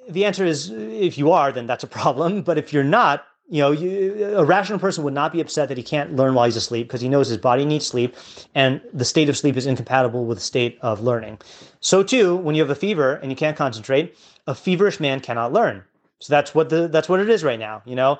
the 0.07 0.25
answer 0.25 0.45
is, 0.45 0.69
if 0.69 1.17
you 1.17 1.31
are, 1.31 1.51
then 1.51 1.65
that's 1.65 1.83
a 1.83 1.87
problem. 1.99 2.43
But 2.43 2.57
if 2.57 2.71
you're 2.71 2.83
not, 2.83 3.25
you 3.49 3.61
know, 3.61 3.71
you, 3.71 4.37
a 4.37 4.45
rational 4.45 4.79
person 4.79 5.03
would 5.03 5.13
not 5.13 5.33
be 5.33 5.41
upset 5.41 5.69
that 5.69 5.77
he 5.77 5.83
can't 5.83 6.15
learn 6.15 6.35
while 6.35 6.45
he's 6.45 6.55
asleep 6.55 6.87
because 6.87 7.01
he 7.01 7.09
knows 7.09 7.27
his 7.27 7.37
body 7.37 7.65
needs 7.65 7.85
sleep, 7.85 8.15
and 8.55 8.79
the 8.93 9.05
state 9.05 9.27
of 9.27 9.37
sleep 9.37 9.57
is 9.57 9.65
incompatible 9.65 10.25
with 10.25 10.37
the 10.37 10.43
state 10.43 10.77
of 10.81 11.01
learning. 11.01 11.39
So 11.79 12.03
too, 12.03 12.35
when 12.37 12.55
you 12.55 12.61
have 12.61 12.69
a 12.69 12.75
fever 12.75 13.15
and 13.15 13.31
you 13.31 13.35
can't 13.35 13.57
concentrate, 13.57 14.17
a 14.47 14.55
feverish 14.55 14.99
man 14.99 15.19
cannot 15.19 15.51
learn 15.51 15.83
so 16.23 16.33
that's 16.33 16.55
what 16.55 16.69
the 16.69 16.87
that's 16.87 17.09
what 17.09 17.19
it 17.19 17.29
is 17.29 17.43
right 17.43 17.59
now, 17.59 17.81
you 17.85 17.95
know. 17.95 18.17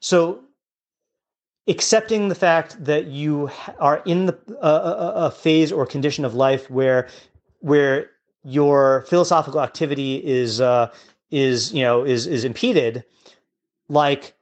So 0.00 0.40
accepting 1.66 2.28
the 2.28 2.34
fact 2.34 2.84
that 2.84 3.06
you 3.06 3.50
are 3.80 4.02
in 4.04 4.26
the 4.26 4.38
uh, 4.60 5.12
a 5.14 5.30
phase 5.30 5.72
or 5.72 5.86
condition 5.86 6.26
of 6.26 6.34
life 6.34 6.68
where 6.70 7.08
where 7.60 8.10
your 8.44 9.06
philosophical 9.08 9.62
activity 9.62 10.16
is 10.26 10.60
uh, 10.60 10.92
is 11.30 11.72
you 11.72 11.82
know 11.82 12.04
is 12.04 12.26
is 12.26 12.44
impeded, 12.44 13.02
like 13.88 14.34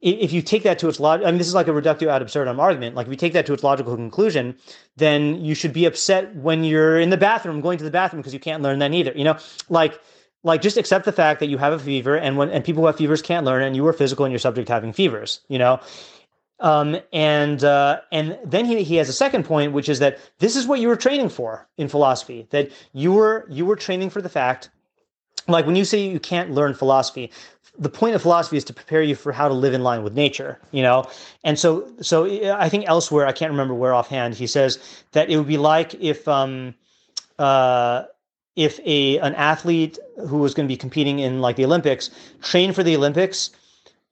if 0.00 0.32
you 0.32 0.40
take 0.40 0.62
that 0.62 0.78
to 0.78 0.88
its 0.88 0.98
logic, 0.98 1.26
I 1.26 1.30
mean, 1.30 1.38
this 1.38 1.48
is 1.48 1.54
like 1.54 1.68
a 1.68 1.72
reductio 1.72 2.08
ad 2.08 2.22
absurdum 2.22 2.60
argument. 2.60 2.94
Like, 2.94 3.06
if 3.06 3.10
you 3.10 3.16
take 3.16 3.32
that 3.32 3.44
to 3.46 3.52
its 3.52 3.62
logical 3.62 3.96
conclusion, 3.96 4.54
then 4.96 5.42
you 5.44 5.54
should 5.54 5.72
be 5.72 5.84
upset 5.84 6.34
when 6.36 6.64
you're 6.64 7.00
in 7.00 7.10
the 7.10 7.16
bathroom, 7.16 7.60
going 7.60 7.76
to 7.78 7.84
the 7.84 7.90
bathroom 7.90 8.20
because 8.20 8.32
you 8.32 8.38
can't 8.38 8.62
learn 8.62 8.78
that 8.78 8.94
either. 8.94 9.12
You 9.16 9.24
know, 9.24 9.38
like 9.68 9.98
like 10.46 10.62
just 10.62 10.76
accept 10.76 11.04
the 11.04 11.12
fact 11.12 11.40
that 11.40 11.48
you 11.48 11.58
have 11.58 11.72
a 11.72 11.78
fever 11.78 12.16
and 12.16 12.36
when 12.38 12.48
and 12.50 12.64
people 12.64 12.82
who 12.82 12.86
have 12.86 12.96
fevers 12.96 13.20
can't 13.20 13.44
learn 13.44 13.62
and 13.62 13.74
you 13.74 13.86
are 13.86 13.92
physical 13.92 14.24
and 14.24 14.32
you're 14.32 14.38
subject 14.38 14.68
having 14.68 14.92
fevers 14.92 15.40
you 15.48 15.58
know? 15.58 15.80
Um, 16.58 16.96
and 17.12 17.62
uh, 17.62 18.00
and 18.12 18.38
then 18.42 18.64
he, 18.64 18.82
he 18.82 18.96
has 18.96 19.10
a 19.10 19.12
second 19.12 19.44
point 19.44 19.72
which 19.72 19.90
is 19.90 19.98
that 19.98 20.18
this 20.38 20.56
is 20.56 20.66
what 20.66 20.80
you 20.80 20.88
were 20.88 20.96
training 20.96 21.28
for 21.28 21.68
in 21.76 21.88
philosophy 21.88 22.46
that 22.50 22.70
you 22.94 23.12
were 23.12 23.44
you 23.50 23.66
were 23.66 23.76
training 23.76 24.08
for 24.08 24.22
the 24.22 24.30
fact 24.30 24.70
like 25.48 25.66
when 25.66 25.76
you 25.76 25.84
say 25.84 25.98
you 25.98 26.20
can't 26.20 26.52
learn 26.52 26.72
philosophy 26.72 27.30
the 27.78 27.90
point 27.90 28.14
of 28.14 28.22
philosophy 28.22 28.56
is 28.56 28.64
to 28.64 28.72
prepare 28.72 29.02
you 29.02 29.14
for 29.14 29.32
how 29.32 29.48
to 29.48 29.54
live 29.54 29.74
in 29.74 29.82
line 29.82 30.02
with 30.02 30.14
nature 30.14 30.58
you 30.70 30.82
know? 30.82 31.04
And 31.44 31.58
so 31.58 31.92
so 32.00 32.24
i 32.54 32.68
think 32.68 32.84
elsewhere 32.86 33.26
i 33.26 33.32
can't 33.32 33.50
remember 33.50 33.74
where 33.74 33.92
offhand 33.92 34.34
he 34.34 34.46
says 34.46 34.78
that 35.12 35.28
it 35.28 35.36
would 35.36 35.48
be 35.48 35.58
like 35.58 35.92
if 35.94 36.26
um 36.28 36.74
uh 37.38 38.04
if 38.56 38.80
a 38.84 39.18
an 39.18 39.34
athlete 39.34 39.98
who 40.28 40.38
was 40.38 40.54
going 40.54 40.66
to 40.66 40.72
be 40.72 40.76
competing 40.76 41.18
in 41.20 41.40
like 41.40 41.56
the 41.56 41.64
Olympics 41.64 42.10
trained 42.42 42.74
for 42.74 42.82
the 42.82 42.96
Olympics 42.96 43.50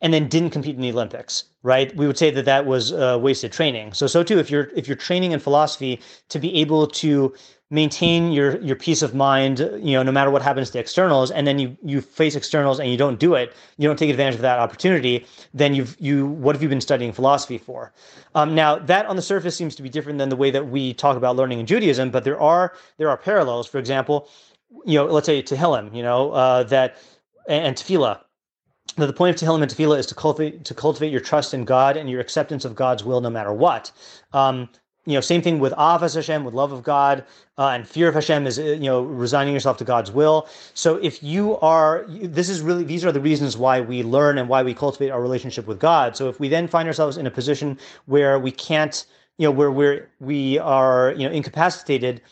and 0.00 0.12
then 0.12 0.28
didn't 0.28 0.50
compete 0.50 0.76
in 0.76 0.82
the 0.82 0.92
Olympics, 0.92 1.44
right? 1.62 1.94
We 1.96 2.06
would 2.06 2.18
say 2.18 2.30
that 2.30 2.44
that 2.44 2.66
was 2.66 2.92
uh, 2.92 3.18
wasted 3.20 3.52
training. 3.52 3.94
So 3.94 4.06
so 4.06 4.22
too, 4.22 4.38
if 4.38 4.50
you're 4.50 4.70
if 4.76 4.86
you're 4.86 4.96
training 4.96 5.32
in 5.32 5.40
philosophy 5.40 6.00
to 6.28 6.38
be 6.38 6.54
able 6.56 6.86
to 6.86 7.34
maintain 7.74 8.30
your 8.30 8.60
your 8.60 8.76
peace 8.76 9.02
of 9.02 9.14
mind, 9.14 9.58
you 9.58 9.94
know, 9.94 10.02
no 10.04 10.12
matter 10.12 10.30
what 10.30 10.42
happens 10.42 10.70
to 10.70 10.78
externals, 10.78 11.32
and 11.32 11.44
then 11.46 11.58
you 11.58 11.76
you 11.82 12.00
face 12.00 12.36
externals 12.36 12.78
and 12.78 12.88
you 12.88 12.96
don't 12.96 13.18
do 13.18 13.34
it, 13.34 13.52
you 13.78 13.88
don't 13.88 13.98
take 13.98 14.10
advantage 14.10 14.36
of 14.36 14.42
that 14.42 14.60
opportunity, 14.60 15.26
then 15.52 15.74
you've 15.74 15.96
you 15.98 16.26
what 16.26 16.54
have 16.54 16.62
you 16.62 16.68
been 16.68 16.80
studying 16.80 17.12
philosophy 17.12 17.58
for? 17.58 17.92
Um, 18.36 18.54
now 18.54 18.78
that 18.78 19.06
on 19.06 19.16
the 19.16 19.22
surface 19.22 19.56
seems 19.56 19.74
to 19.74 19.82
be 19.82 19.88
different 19.88 20.18
than 20.20 20.28
the 20.28 20.36
way 20.36 20.50
that 20.52 20.68
we 20.68 20.94
talk 20.94 21.16
about 21.16 21.34
learning 21.34 21.58
in 21.58 21.66
Judaism, 21.66 22.10
but 22.10 22.22
there 22.22 22.40
are 22.40 22.74
there 22.96 23.10
are 23.10 23.16
parallels. 23.16 23.66
For 23.66 23.78
example, 23.78 24.28
you 24.86 24.98
know, 24.98 25.06
let's 25.06 25.26
say 25.26 25.42
Tehillim, 25.42 25.94
you 25.94 26.02
know, 26.02 26.30
uh, 26.30 26.62
that 26.64 26.96
and 27.48 27.76
Tefillah. 27.76 28.20
That 28.96 29.06
the 29.06 29.12
point 29.12 29.34
of 29.34 29.48
Tehillim 29.48 29.62
and 29.62 29.70
Tefillah 29.70 29.98
is 29.98 30.06
to 30.06 30.14
cultivate 30.14 30.64
to 30.64 30.74
cultivate 30.74 31.10
your 31.10 31.20
trust 31.20 31.54
in 31.54 31.64
God 31.64 31.96
and 31.96 32.08
your 32.08 32.20
acceptance 32.20 32.64
of 32.64 32.76
God's 32.76 33.02
will, 33.02 33.20
no 33.20 33.30
matter 33.30 33.52
what. 33.52 33.90
Um, 34.32 34.68
you 35.06 35.14
know, 35.14 35.20
same 35.20 35.42
thing 35.42 35.58
with 35.58 35.72
ahavas 35.74 36.14
Hashem, 36.14 36.44
with 36.44 36.54
love 36.54 36.72
of 36.72 36.82
God, 36.82 37.24
uh, 37.58 37.68
and 37.68 37.86
fear 37.86 38.08
of 38.08 38.14
Hashem 38.14 38.46
is, 38.46 38.58
uh, 38.58 38.62
you 38.62 38.88
know, 38.90 39.02
resigning 39.02 39.52
yourself 39.52 39.76
to 39.78 39.84
God's 39.84 40.10
will. 40.10 40.48
So 40.72 40.96
if 40.96 41.22
you 41.22 41.58
are, 41.58 42.04
this 42.08 42.48
is 42.48 42.62
really, 42.62 42.84
these 42.84 43.04
are 43.04 43.12
the 43.12 43.20
reasons 43.20 43.56
why 43.56 43.80
we 43.80 44.02
learn 44.02 44.38
and 44.38 44.48
why 44.48 44.62
we 44.62 44.74
cultivate 44.74 45.10
our 45.10 45.20
relationship 45.20 45.66
with 45.66 45.78
God. 45.78 46.16
So 46.16 46.28
if 46.28 46.40
we 46.40 46.48
then 46.48 46.66
find 46.66 46.88
ourselves 46.88 47.16
in 47.16 47.26
a 47.26 47.30
position 47.30 47.78
where 48.06 48.38
we 48.38 48.50
can't, 48.50 49.04
you 49.36 49.46
know, 49.46 49.50
where 49.50 49.70
we're, 49.70 50.08
we 50.20 50.58
are, 50.58 51.12
you 51.16 51.28
know, 51.28 51.34
incapacitated, 51.34 52.22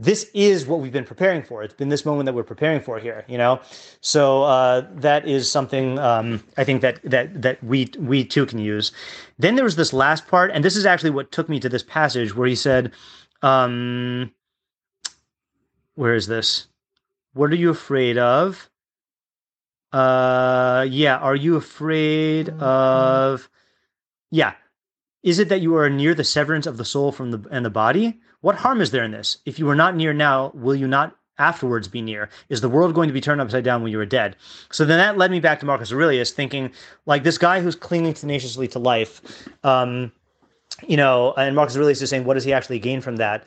this 0.00 0.30
is 0.32 0.66
what 0.66 0.80
we've 0.80 0.92
been 0.92 1.04
preparing 1.04 1.42
for. 1.42 1.62
It's 1.62 1.74
been 1.74 1.90
this 1.90 2.06
moment 2.06 2.24
that 2.24 2.32
we're 2.32 2.42
preparing 2.42 2.80
for 2.80 2.98
here, 2.98 3.22
you 3.28 3.36
know. 3.36 3.60
So 4.00 4.44
uh, 4.44 4.86
that 4.94 5.28
is 5.28 5.50
something 5.50 5.98
um, 5.98 6.42
I 6.56 6.64
think 6.64 6.80
that 6.80 7.00
that 7.04 7.42
that 7.42 7.62
we 7.62 7.90
we 7.98 8.24
too 8.24 8.46
can 8.46 8.58
use. 8.58 8.92
Then 9.38 9.56
there 9.56 9.64
was 9.64 9.76
this 9.76 9.92
last 9.92 10.26
part, 10.26 10.50
and 10.52 10.64
this 10.64 10.74
is 10.74 10.86
actually 10.86 11.10
what 11.10 11.30
took 11.32 11.50
me 11.50 11.60
to 11.60 11.68
this 11.68 11.82
passage 11.82 12.34
where 12.34 12.48
he 12.48 12.54
said, 12.54 12.92
um, 13.42 14.32
"Where 15.96 16.14
is 16.14 16.26
this? 16.26 16.66
What 17.34 17.50
are 17.50 17.56
you 17.56 17.68
afraid 17.68 18.16
of?" 18.16 18.70
Uh, 19.92 20.86
yeah, 20.88 21.18
are 21.18 21.36
you 21.36 21.56
afraid 21.56 22.48
of? 22.48 23.50
Yeah, 24.30 24.54
is 25.22 25.38
it 25.38 25.50
that 25.50 25.60
you 25.60 25.76
are 25.76 25.90
near 25.90 26.14
the 26.14 26.24
severance 26.24 26.66
of 26.66 26.78
the 26.78 26.86
soul 26.86 27.12
from 27.12 27.32
the 27.32 27.46
and 27.50 27.66
the 27.66 27.70
body? 27.70 28.18
What 28.40 28.56
harm 28.56 28.80
is 28.80 28.90
there 28.90 29.04
in 29.04 29.10
this? 29.10 29.38
If 29.44 29.58
you 29.58 29.68
are 29.68 29.74
not 29.74 29.96
near 29.96 30.12
now, 30.12 30.50
will 30.54 30.74
you 30.74 30.88
not 30.88 31.16
afterwards 31.38 31.88
be 31.88 32.02
near? 32.02 32.28
Is 32.48 32.60
the 32.60 32.68
world 32.68 32.94
going 32.94 33.08
to 33.08 33.12
be 33.12 33.20
turned 33.20 33.40
upside 33.40 33.64
down 33.64 33.82
when 33.82 33.92
you 33.92 34.00
are 34.00 34.06
dead? 34.06 34.36
So 34.70 34.84
then 34.84 34.98
that 34.98 35.18
led 35.18 35.30
me 35.30 35.40
back 35.40 35.60
to 35.60 35.66
Marcus 35.66 35.92
Aurelius, 35.92 36.30
thinking 36.30 36.70
like 37.06 37.24
this 37.24 37.38
guy 37.38 37.60
who's 37.60 37.74
clinging 37.74 38.14
tenaciously 38.14 38.68
to 38.68 38.78
life, 38.78 39.48
um, 39.64 40.12
you 40.86 40.96
know, 40.96 41.34
and 41.36 41.56
Marcus 41.56 41.76
Aurelius 41.76 42.00
is 42.02 42.10
saying, 42.10 42.24
what 42.24 42.34
does 42.34 42.44
he 42.44 42.52
actually 42.52 42.78
gain 42.78 43.00
from 43.00 43.16
that? 43.16 43.44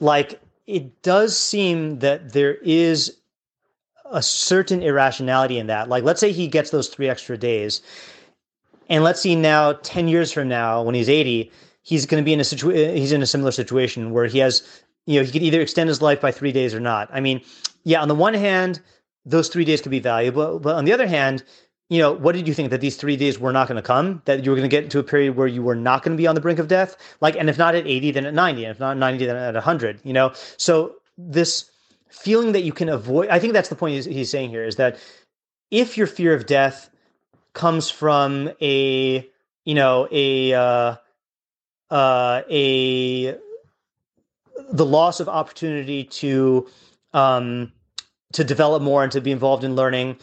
Like, 0.00 0.40
it 0.66 1.02
does 1.02 1.36
seem 1.36 1.98
that 1.98 2.32
there 2.32 2.54
is 2.56 3.18
a 4.10 4.22
certain 4.22 4.82
irrationality 4.82 5.58
in 5.58 5.66
that. 5.66 5.88
Like, 5.88 6.04
let's 6.04 6.20
say 6.20 6.32
he 6.32 6.46
gets 6.46 6.70
those 6.70 6.88
three 6.88 7.08
extra 7.08 7.36
days. 7.36 7.82
And 8.88 9.02
let's 9.02 9.20
see 9.20 9.34
now, 9.34 9.72
10 9.72 10.08
years 10.08 10.30
from 10.32 10.48
now, 10.48 10.82
when 10.82 10.94
he's 10.94 11.08
80, 11.08 11.50
he's 11.84 12.06
going 12.06 12.20
to 12.20 12.24
be 12.24 12.32
in 12.32 12.40
a 12.40 12.44
situation 12.44 12.96
he's 12.96 13.12
in 13.12 13.22
a 13.22 13.26
similar 13.26 13.52
situation 13.52 14.10
where 14.10 14.26
he 14.26 14.38
has 14.38 14.82
you 15.06 15.20
know 15.20 15.24
he 15.24 15.30
could 15.30 15.42
either 15.42 15.60
extend 15.60 15.88
his 15.88 16.02
life 16.02 16.20
by 16.20 16.32
three 16.32 16.50
days 16.50 16.74
or 16.74 16.80
not. 16.80 17.08
I 17.12 17.20
mean 17.20 17.40
yeah 17.84 18.02
on 18.02 18.08
the 18.08 18.14
one 18.14 18.34
hand 18.34 18.80
those 19.24 19.48
three 19.48 19.64
days 19.64 19.80
could 19.80 19.90
be 19.90 20.00
valuable 20.00 20.58
but 20.58 20.74
on 20.74 20.84
the 20.84 20.92
other 20.92 21.06
hand 21.06 21.44
you 21.90 21.98
know 21.98 22.12
what 22.12 22.34
did 22.34 22.48
you 22.48 22.54
think? 22.54 22.70
That 22.70 22.80
these 22.80 22.96
three 22.96 23.16
days 23.16 23.38
were 23.38 23.52
not 23.52 23.68
going 23.68 23.76
to 23.76 23.82
come? 23.82 24.22
That 24.24 24.44
you 24.44 24.50
were 24.50 24.56
going 24.56 24.68
to 24.68 24.74
get 24.74 24.84
into 24.84 24.98
a 24.98 25.04
period 25.04 25.36
where 25.36 25.46
you 25.46 25.62
were 25.62 25.76
not 25.76 26.02
going 26.02 26.16
to 26.16 26.20
be 26.20 26.26
on 26.26 26.34
the 26.34 26.40
brink 26.40 26.58
of 26.58 26.66
death? 26.66 26.96
Like 27.20 27.36
and 27.36 27.48
if 27.48 27.58
not 27.58 27.74
at 27.74 27.86
80 27.86 28.10
then 28.10 28.26
at 28.26 28.34
90 28.34 28.64
and 28.64 28.70
if 28.72 28.80
not 28.80 28.96
90 28.96 29.26
then 29.26 29.36
at 29.36 29.54
100 29.54 30.00
you 30.02 30.12
know? 30.12 30.32
So 30.56 30.96
this 31.16 31.70
feeling 32.14 32.52
that 32.52 32.62
you 32.62 32.72
can 32.72 32.88
avoid 32.88 33.28
i 33.28 33.38
think 33.38 33.52
that's 33.52 33.68
the 33.68 33.74
point 33.74 33.94
he's, 33.94 34.04
he's 34.04 34.30
saying 34.30 34.48
here 34.48 34.64
is 34.64 34.76
that 34.76 34.96
if 35.70 35.98
your 35.98 36.06
fear 36.06 36.32
of 36.32 36.46
death 36.46 36.88
comes 37.52 37.90
from 37.90 38.50
a 38.60 39.28
you 39.64 39.74
know 39.74 40.06
a 40.12 40.52
uh, 40.54 40.96
uh, 41.90 42.42
a 42.50 43.36
the 44.72 44.86
loss 44.86 45.20
of 45.20 45.28
opportunity 45.28 46.04
to 46.04 46.66
um, 47.12 47.72
to 48.32 48.44
develop 48.44 48.82
more 48.82 49.02
and 49.02 49.12
to 49.12 49.20
be 49.20 49.30
involved 49.30 49.64
in 49.64 49.76
learning, 49.76 50.16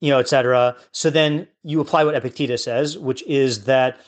you 0.00 0.10
know, 0.10 0.18
et 0.18 0.28
cetera. 0.28 0.76
So 0.92 1.10
then 1.10 1.46
you 1.62 1.80
apply 1.80 2.04
what 2.04 2.14
Epictetus 2.14 2.64
says, 2.64 2.98
which 2.98 3.22
is 3.26 3.64
that 3.64 4.00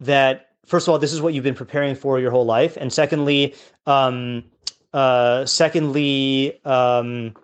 that 0.00 0.50
first 0.66 0.86
of 0.86 0.92
all, 0.92 0.98
this 0.98 1.12
is 1.12 1.22
what 1.22 1.34
you've 1.34 1.44
been 1.44 1.54
preparing 1.54 1.94
for 1.94 2.20
your 2.20 2.30
whole 2.30 2.44
life, 2.44 2.76
and 2.76 2.92
secondly, 2.92 3.54
um, 3.86 4.44
uh, 4.92 5.44
secondly, 5.46 6.60
um, 6.64 7.34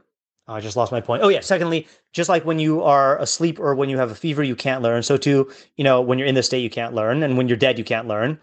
oh, 0.49 0.55
I 0.55 0.61
just 0.61 0.77
lost 0.77 0.93
my 0.93 1.01
point. 1.01 1.23
Oh 1.23 1.29
yeah, 1.29 1.41
secondly, 1.41 1.87
just 2.13 2.29
like 2.29 2.45
when 2.45 2.59
you 2.59 2.83
are 2.83 3.19
asleep 3.19 3.59
or 3.59 3.75
when 3.75 3.89
you 3.89 3.99
have 3.99 4.11
a 4.11 4.15
fever, 4.15 4.43
you 4.43 4.57
can't 4.57 4.83
learn. 4.83 5.03
So 5.03 5.17
too, 5.17 5.51
you 5.77 5.85
know, 5.85 6.01
when 6.01 6.19
you're 6.19 6.29
in 6.29 6.35
this 6.35 6.47
state, 6.47 6.63
you 6.63 6.71
can't 6.71 6.95
learn, 6.95 7.23
and 7.23 7.37
when 7.37 7.49
you're 7.49 7.57
dead, 7.57 7.79
you 7.79 7.85
can't 7.85 8.07
learn. 8.07 8.39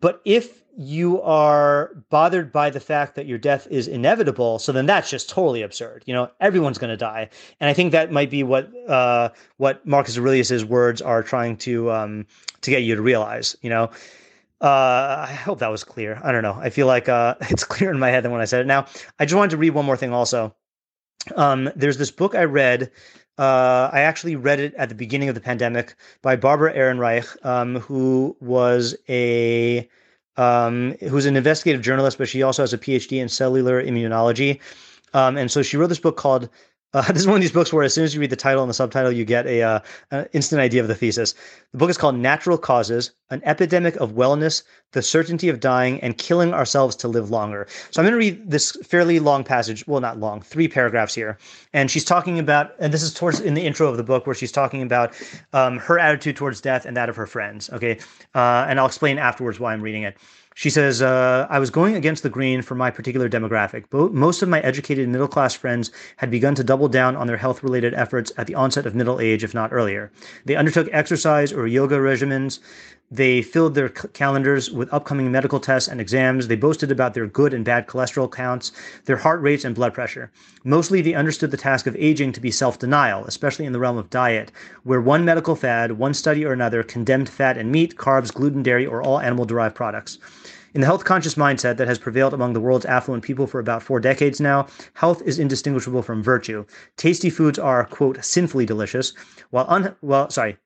But 0.00 0.20
if 0.24 0.62
you 0.78 1.22
are 1.22 1.92
bothered 2.10 2.52
by 2.52 2.70
the 2.70 2.80
fact 2.80 3.14
that 3.14 3.26
your 3.26 3.38
death 3.38 3.66
is 3.70 3.88
inevitable, 3.88 4.58
so 4.58 4.72
then 4.72 4.86
that's 4.86 5.10
just 5.10 5.28
totally 5.28 5.62
absurd. 5.62 6.02
You 6.06 6.14
know, 6.14 6.30
everyone's 6.40 6.78
going 6.78 6.90
to 6.90 6.96
die, 6.96 7.30
and 7.60 7.70
I 7.70 7.72
think 7.72 7.92
that 7.92 8.12
might 8.12 8.30
be 8.30 8.42
what 8.42 8.70
uh, 8.88 9.30
what 9.56 9.86
Marcus 9.86 10.18
Aurelius's 10.18 10.64
words 10.64 11.00
are 11.00 11.22
trying 11.22 11.56
to 11.58 11.90
um, 11.90 12.26
to 12.60 12.70
get 12.70 12.82
you 12.82 12.94
to 12.94 13.02
realize. 13.02 13.56
You 13.62 13.70
know, 13.70 13.90
uh, 14.60 15.26
I 15.28 15.32
hope 15.32 15.58
that 15.60 15.70
was 15.70 15.84
clear. 15.84 16.20
I 16.22 16.32
don't 16.32 16.42
know. 16.42 16.58
I 16.60 16.70
feel 16.70 16.86
like 16.86 17.08
uh, 17.08 17.34
it's 17.42 17.64
clearer 17.64 17.92
in 17.92 17.98
my 17.98 18.10
head 18.10 18.24
than 18.24 18.32
when 18.32 18.40
I 18.40 18.46
said 18.46 18.60
it. 18.60 18.66
Now, 18.66 18.86
I 19.18 19.24
just 19.24 19.36
wanted 19.36 19.50
to 19.52 19.58
read 19.58 19.70
one 19.70 19.86
more 19.86 19.96
thing. 19.96 20.12
Also, 20.12 20.54
um, 21.34 21.70
there's 21.74 21.98
this 21.98 22.10
book 22.10 22.34
I 22.34 22.44
read 22.44 22.90
uh, 23.38 23.90
I 23.92 24.00
actually 24.00 24.36
read 24.36 24.60
it 24.60 24.74
at 24.74 24.88
the 24.88 24.94
beginning 24.94 25.28
of 25.28 25.34
the 25.34 25.40
pandemic 25.40 25.94
by 26.22 26.36
Barbara 26.36 26.74
Ehrenreich, 26.74 27.44
um, 27.44 27.76
who 27.76 28.36
was 28.40 28.96
a 29.08 29.88
um, 30.36 30.94
who's 31.00 31.26
an 31.26 31.36
investigative 31.36 31.82
journalist, 31.82 32.18
but 32.18 32.28
she 32.28 32.42
also 32.42 32.62
has 32.62 32.72
a 32.72 32.78
PhD 32.78 33.20
in 33.20 33.28
cellular 33.28 33.82
immunology. 33.82 34.60
Um, 35.14 35.36
and 35.36 35.50
so 35.50 35.62
she 35.62 35.76
wrote 35.76 35.88
this 35.88 35.98
book 35.98 36.16
called 36.16 36.48
uh, 36.94 37.02
this 37.12 37.18
is 37.18 37.26
one 37.26 37.36
of 37.36 37.40
these 37.40 37.52
books 37.52 37.72
where, 37.72 37.84
as 37.84 37.94
soon 37.94 38.04
as 38.04 38.14
you 38.14 38.20
read 38.20 38.30
the 38.30 38.36
title 38.36 38.62
and 38.62 38.70
the 38.70 38.74
subtitle, 38.74 39.12
you 39.12 39.24
get 39.24 39.46
a 39.46 39.62
uh, 39.62 39.80
an 40.10 40.28
instant 40.32 40.60
idea 40.60 40.80
of 40.80 40.88
the 40.88 40.94
thesis. 40.94 41.34
The 41.72 41.78
book 41.78 41.90
is 41.90 41.98
called 41.98 42.16
"Natural 42.16 42.56
Causes: 42.56 43.10
An 43.30 43.42
Epidemic 43.44 43.96
of 43.96 44.12
Wellness, 44.12 44.62
the 44.92 45.02
Certainty 45.02 45.48
of 45.48 45.60
Dying, 45.60 46.00
and 46.00 46.16
Killing 46.16 46.54
Ourselves 46.54 46.96
to 46.96 47.08
Live 47.08 47.30
Longer." 47.30 47.66
So 47.90 48.00
I'm 48.00 48.04
going 48.04 48.12
to 48.12 48.18
read 48.18 48.50
this 48.50 48.76
fairly 48.84 49.18
long 49.18 49.44
passage. 49.44 49.86
Well, 49.86 50.00
not 50.00 50.18
long, 50.18 50.40
three 50.40 50.68
paragraphs 50.68 51.14
here, 51.14 51.38
and 51.72 51.90
she's 51.90 52.04
talking 52.04 52.38
about, 52.38 52.72
and 52.78 52.92
this 52.92 53.02
is 53.02 53.12
towards 53.12 53.40
in 53.40 53.54
the 53.54 53.62
intro 53.62 53.88
of 53.88 53.96
the 53.96 54.04
book 54.04 54.26
where 54.26 54.34
she's 54.34 54.52
talking 54.52 54.82
about 54.82 55.14
um, 55.52 55.78
her 55.78 55.98
attitude 55.98 56.36
towards 56.36 56.60
death 56.60 56.86
and 56.86 56.96
that 56.96 57.08
of 57.08 57.16
her 57.16 57.26
friends. 57.26 57.68
Okay, 57.70 57.98
uh, 58.34 58.66
and 58.68 58.78
I'll 58.78 58.86
explain 58.86 59.18
afterwards 59.18 59.60
why 59.60 59.72
I'm 59.72 59.82
reading 59.82 60.04
it. 60.04 60.16
She 60.56 60.70
says, 60.70 61.02
uh, 61.02 61.46
I 61.50 61.58
was 61.58 61.68
going 61.68 61.96
against 61.96 62.22
the 62.22 62.30
grain 62.30 62.62
for 62.62 62.74
my 62.74 62.90
particular 62.90 63.28
demographic. 63.28 63.84
most 64.14 64.40
of 64.40 64.48
my 64.48 64.60
educated 64.60 65.06
middle 65.06 65.28
class 65.28 65.52
friends 65.52 65.90
had 66.16 66.30
begun 66.30 66.54
to 66.54 66.64
double 66.64 66.88
down 66.88 67.14
on 67.14 67.26
their 67.26 67.36
health 67.36 67.62
related 67.62 67.92
efforts 67.92 68.32
at 68.38 68.46
the 68.46 68.54
onset 68.54 68.86
of 68.86 68.94
middle 68.94 69.20
age, 69.20 69.44
if 69.44 69.52
not 69.52 69.70
earlier. 69.70 70.10
They 70.46 70.56
undertook 70.56 70.88
exercise 70.92 71.52
or 71.52 71.66
yoga 71.66 71.98
regimens. 71.98 72.60
They 73.10 73.40
filled 73.40 73.76
their 73.76 73.88
calendars 73.88 74.68
with 74.68 74.92
upcoming 74.92 75.30
medical 75.30 75.60
tests 75.60 75.88
and 75.88 76.00
exams. 76.00 76.48
They 76.48 76.56
boasted 76.56 76.90
about 76.90 77.14
their 77.14 77.28
good 77.28 77.54
and 77.54 77.64
bad 77.64 77.86
cholesterol 77.86 78.32
counts, 78.32 78.72
their 79.04 79.18
heart 79.18 79.40
rates, 79.40 79.64
and 79.64 79.76
blood 79.76 79.94
pressure. 79.94 80.32
Mostly, 80.64 81.02
they 81.02 81.14
understood 81.14 81.52
the 81.52 81.56
task 81.56 81.86
of 81.86 81.94
aging 81.94 82.32
to 82.32 82.40
be 82.40 82.50
self 82.50 82.80
denial, 82.80 83.24
especially 83.24 83.64
in 83.64 83.72
the 83.72 83.78
realm 83.78 83.96
of 83.96 84.10
diet, 84.10 84.50
where 84.82 85.00
one 85.00 85.24
medical 85.24 85.54
fad, 85.54 85.92
one 85.92 86.14
study 86.14 86.44
or 86.44 86.52
another, 86.52 86.82
condemned 86.82 87.28
fat 87.28 87.56
and 87.56 87.70
meat, 87.70 87.96
carbs, 87.96 88.34
gluten, 88.34 88.64
dairy, 88.64 88.84
or 88.86 89.00
all 89.00 89.20
animal 89.20 89.44
derived 89.44 89.76
products. 89.76 90.18
In 90.74 90.80
the 90.80 90.86
health 90.86 91.04
conscious 91.04 91.36
mindset 91.36 91.76
that 91.76 91.86
has 91.86 92.00
prevailed 92.00 92.34
among 92.34 92.54
the 92.54 92.60
world's 92.60 92.86
affluent 92.86 93.22
people 93.22 93.46
for 93.46 93.60
about 93.60 93.84
four 93.84 94.00
decades 94.00 94.40
now, 94.40 94.66
health 94.94 95.22
is 95.24 95.38
indistinguishable 95.38 96.02
from 96.02 96.24
virtue. 96.24 96.66
Tasty 96.96 97.30
foods 97.30 97.58
are, 97.58 97.84
quote, 97.84 98.24
sinfully 98.24 98.66
delicious, 98.66 99.12
while 99.50 99.64
un, 99.68 99.94
well, 100.02 100.28
sorry. 100.28 100.58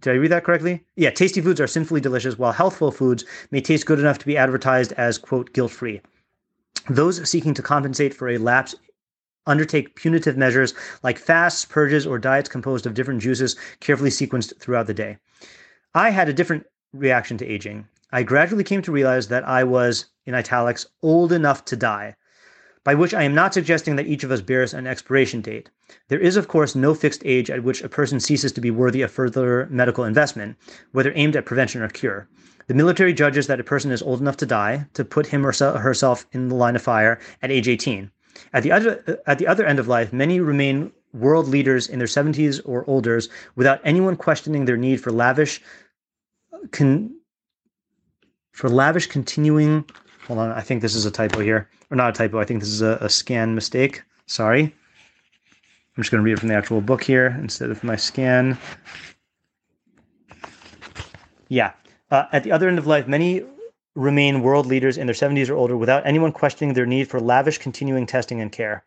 Did 0.00 0.12
I 0.12 0.16
read 0.16 0.30
that 0.30 0.44
correctly? 0.44 0.84
Yeah, 0.94 1.10
tasty 1.10 1.40
foods 1.40 1.60
are 1.60 1.66
sinfully 1.66 2.00
delicious, 2.00 2.38
while 2.38 2.52
healthful 2.52 2.92
foods 2.92 3.24
may 3.50 3.60
taste 3.60 3.86
good 3.86 3.98
enough 3.98 4.18
to 4.18 4.26
be 4.26 4.36
advertised 4.36 4.92
as, 4.92 5.18
quote, 5.18 5.52
guilt 5.52 5.72
free. 5.72 6.00
Those 6.88 7.28
seeking 7.28 7.54
to 7.54 7.62
compensate 7.62 8.14
for 8.14 8.28
a 8.28 8.38
lapse 8.38 8.74
undertake 9.46 9.96
punitive 9.96 10.36
measures 10.36 10.74
like 11.02 11.18
fasts, 11.18 11.64
purges, 11.64 12.06
or 12.06 12.18
diets 12.18 12.48
composed 12.48 12.86
of 12.86 12.94
different 12.94 13.22
juices 13.22 13.56
carefully 13.80 14.10
sequenced 14.10 14.58
throughout 14.60 14.86
the 14.86 14.94
day. 14.94 15.18
I 15.94 16.10
had 16.10 16.28
a 16.28 16.32
different 16.32 16.66
reaction 16.92 17.38
to 17.38 17.46
aging. 17.46 17.86
I 18.12 18.22
gradually 18.22 18.64
came 18.64 18.82
to 18.82 18.92
realize 18.92 19.28
that 19.28 19.48
I 19.48 19.64
was, 19.64 20.06
in 20.26 20.34
italics, 20.34 20.86
old 21.02 21.32
enough 21.32 21.64
to 21.66 21.76
die, 21.76 22.14
by 22.86 22.94
which 22.94 23.12
I 23.12 23.24
am 23.24 23.34
not 23.34 23.52
suggesting 23.52 23.96
that 23.96 24.06
each 24.06 24.22
of 24.22 24.30
us 24.30 24.40
bears 24.40 24.72
an 24.72 24.86
expiration 24.86 25.40
date. 25.40 25.70
There 26.06 26.20
is, 26.20 26.36
of 26.36 26.46
course, 26.46 26.76
no 26.76 26.94
fixed 26.94 27.20
age 27.24 27.50
at 27.50 27.64
which 27.64 27.82
a 27.82 27.88
person 27.88 28.20
ceases 28.20 28.52
to 28.52 28.60
be 28.60 28.70
worthy 28.70 29.02
of 29.02 29.10
further 29.10 29.66
medical 29.72 30.04
investment, 30.04 30.56
whether 30.92 31.12
aimed 31.16 31.34
at 31.34 31.46
prevention 31.46 31.82
or 31.82 31.88
cure. 31.88 32.28
The 32.68 32.74
military 32.74 33.12
judges 33.12 33.48
that 33.48 33.58
a 33.58 33.64
person 33.64 33.90
is 33.90 34.02
old 34.02 34.20
enough 34.20 34.36
to 34.36 34.46
die, 34.46 34.86
to 34.94 35.04
put 35.04 35.26
him 35.26 35.44
or 35.44 35.52
herself 35.52 36.26
in 36.30 36.48
the 36.48 36.54
line 36.54 36.76
of 36.76 36.82
fire 36.82 37.18
at 37.42 37.50
age 37.50 37.66
18. 37.66 38.08
At 38.52 38.62
the 38.62 38.70
other, 38.70 39.02
uh, 39.08 39.14
at 39.26 39.38
the 39.40 39.48
other 39.48 39.66
end 39.66 39.80
of 39.80 39.88
life, 39.88 40.12
many 40.12 40.38
remain 40.38 40.92
world 41.12 41.48
leaders 41.48 41.88
in 41.88 41.98
their 41.98 42.06
70s 42.06 42.60
or 42.64 42.88
older 42.88 43.20
without 43.56 43.80
anyone 43.82 44.14
questioning 44.14 44.64
their 44.64 44.76
need 44.76 45.00
for 45.00 45.10
lavish, 45.10 45.60
con- 46.70 47.16
for 48.52 48.68
lavish 48.68 49.08
continuing. 49.08 49.84
Hold 50.26 50.40
on, 50.40 50.50
I 50.50 50.60
think 50.60 50.82
this 50.82 50.94
is 50.94 51.06
a 51.06 51.10
typo 51.10 51.40
here. 51.40 51.68
Or 51.90 51.96
not 51.96 52.10
a 52.10 52.12
typo, 52.12 52.40
I 52.40 52.44
think 52.44 52.60
this 52.60 52.68
is 52.68 52.82
a, 52.82 52.98
a 53.00 53.08
scan 53.08 53.54
mistake. 53.54 54.02
Sorry. 54.26 54.64
I'm 54.64 56.02
just 56.02 56.10
going 56.10 56.20
to 56.20 56.24
read 56.24 56.32
it 56.32 56.40
from 56.40 56.48
the 56.48 56.54
actual 56.54 56.80
book 56.80 57.02
here 57.02 57.36
instead 57.40 57.70
of 57.70 57.82
my 57.84 57.96
scan. 57.96 58.58
Yeah. 61.48 61.72
Uh, 62.10 62.24
at 62.32 62.42
the 62.42 62.52
other 62.52 62.68
end 62.68 62.78
of 62.78 62.86
life, 62.86 63.06
many 63.06 63.44
remain 63.94 64.42
world 64.42 64.66
leaders 64.66 64.98
in 64.98 65.06
their 65.06 65.14
70s 65.14 65.48
or 65.48 65.54
older 65.54 65.76
without 65.76 66.04
anyone 66.06 66.32
questioning 66.32 66.74
their 66.74 66.86
need 66.86 67.08
for 67.08 67.20
lavish 67.20 67.58
continuing 67.58 68.04
testing 68.04 68.40
and 68.40 68.52
care. 68.52 68.84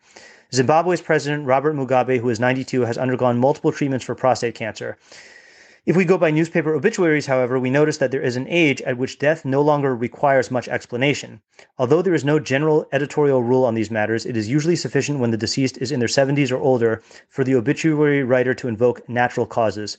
Zimbabwe's 0.53 1.01
president, 1.01 1.45
Robert 1.45 1.75
Mugabe, 1.75 2.19
who 2.19 2.29
is 2.29 2.39
92, 2.39 2.81
has 2.81 2.97
undergone 2.97 3.39
multiple 3.39 3.71
treatments 3.71 4.05
for 4.05 4.15
prostate 4.15 4.55
cancer. 4.55 4.97
If 5.89 5.95
we 5.95 6.05
go 6.05 6.19
by 6.19 6.29
newspaper 6.29 6.75
obituaries, 6.75 7.25
however, 7.25 7.57
we 7.57 7.71
notice 7.71 7.97
that 7.97 8.11
there 8.11 8.21
is 8.21 8.35
an 8.35 8.45
age 8.47 8.79
at 8.83 8.99
which 8.99 9.17
death 9.17 9.43
no 9.43 9.59
longer 9.59 9.95
requires 9.95 10.51
much 10.51 10.67
explanation. 10.67 11.41
Although 11.79 12.03
there 12.03 12.13
is 12.13 12.23
no 12.23 12.37
general 12.37 12.87
editorial 12.91 13.41
rule 13.41 13.65
on 13.65 13.73
these 13.73 13.89
matters, 13.89 14.23
it 14.23 14.37
is 14.37 14.47
usually 14.47 14.75
sufficient 14.75 15.17
when 15.17 15.31
the 15.31 15.35
deceased 15.35 15.79
is 15.79 15.91
in 15.91 15.97
their 15.97 16.07
70s 16.07 16.51
or 16.51 16.59
older 16.59 17.01
for 17.27 17.43
the 17.43 17.55
obituary 17.55 18.21
writer 18.21 18.53
to 18.53 18.67
invoke 18.67 19.09
natural 19.09 19.47
causes. 19.47 19.97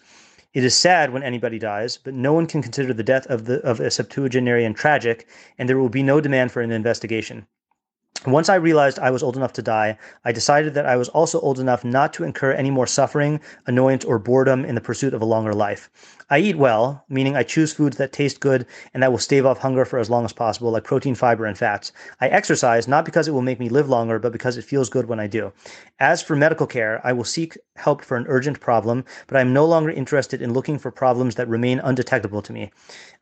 It 0.54 0.62
is 0.62 0.76
sad 0.76 1.12
when 1.12 1.24
anybody 1.24 1.58
dies, 1.58 1.96
but 1.96 2.14
no 2.14 2.34
one 2.34 2.46
can 2.46 2.62
consider 2.62 2.94
the 2.94 3.02
death 3.02 3.26
of, 3.26 3.46
the, 3.46 3.58
of 3.62 3.80
a 3.80 3.90
septuagenarian 3.90 4.74
tragic, 4.74 5.26
and 5.58 5.68
there 5.68 5.78
will 5.78 5.88
be 5.88 6.04
no 6.04 6.20
demand 6.20 6.52
for 6.52 6.62
an 6.62 6.70
investigation. 6.70 7.48
Once 8.26 8.50
I 8.50 8.56
realized 8.56 8.98
I 8.98 9.10
was 9.10 9.22
old 9.22 9.36
enough 9.36 9.54
to 9.54 9.62
die, 9.62 9.96
I 10.26 10.32
decided 10.32 10.74
that 10.74 10.84
I 10.84 10.96
was 10.96 11.08
also 11.08 11.40
old 11.40 11.58
enough 11.58 11.84
not 11.84 12.12
to 12.14 12.24
incur 12.24 12.52
any 12.52 12.70
more 12.70 12.86
suffering, 12.86 13.40
annoyance, 13.66 14.04
or 14.04 14.18
boredom 14.18 14.66
in 14.66 14.74
the 14.74 14.80
pursuit 14.82 15.14
of 15.14 15.22
a 15.22 15.24
longer 15.24 15.54
life. 15.54 15.88
I 16.30 16.38
eat 16.38 16.56
well, 16.56 17.04
meaning 17.08 17.36
I 17.36 17.42
choose 17.42 17.72
foods 17.72 17.96
that 17.96 18.12
taste 18.12 18.40
good 18.40 18.64
and 18.94 19.02
that 19.02 19.10
will 19.10 19.18
stave 19.18 19.44
off 19.44 19.58
hunger 19.58 19.84
for 19.84 19.98
as 19.98 20.08
long 20.08 20.24
as 20.24 20.32
possible, 20.32 20.70
like 20.70 20.84
protein, 20.84 21.16
fiber, 21.16 21.44
and 21.44 21.58
fats. 21.58 21.92
I 22.20 22.28
exercise 22.28 22.86
not 22.86 23.04
because 23.04 23.26
it 23.26 23.32
will 23.32 23.42
make 23.42 23.58
me 23.58 23.68
live 23.68 23.88
longer, 23.88 24.18
but 24.18 24.32
because 24.32 24.56
it 24.56 24.64
feels 24.64 24.88
good 24.88 25.06
when 25.06 25.18
I 25.18 25.26
do. 25.26 25.52
As 25.98 26.22
for 26.22 26.36
medical 26.36 26.66
care, 26.66 27.00
I 27.04 27.12
will 27.12 27.24
seek 27.24 27.58
help 27.76 28.04
for 28.04 28.16
an 28.16 28.26
urgent 28.28 28.60
problem, 28.60 29.04
but 29.26 29.36
I 29.36 29.40
am 29.40 29.52
no 29.52 29.66
longer 29.66 29.90
interested 29.90 30.40
in 30.40 30.52
looking 30.52 30.78
for 30.78 30.90
problems 30.90 31.34
that 31.34 31.48
remain 31.48 31.80
undetectable 31.80 32.42
to 32.42 32.52
me. 32.52 32.70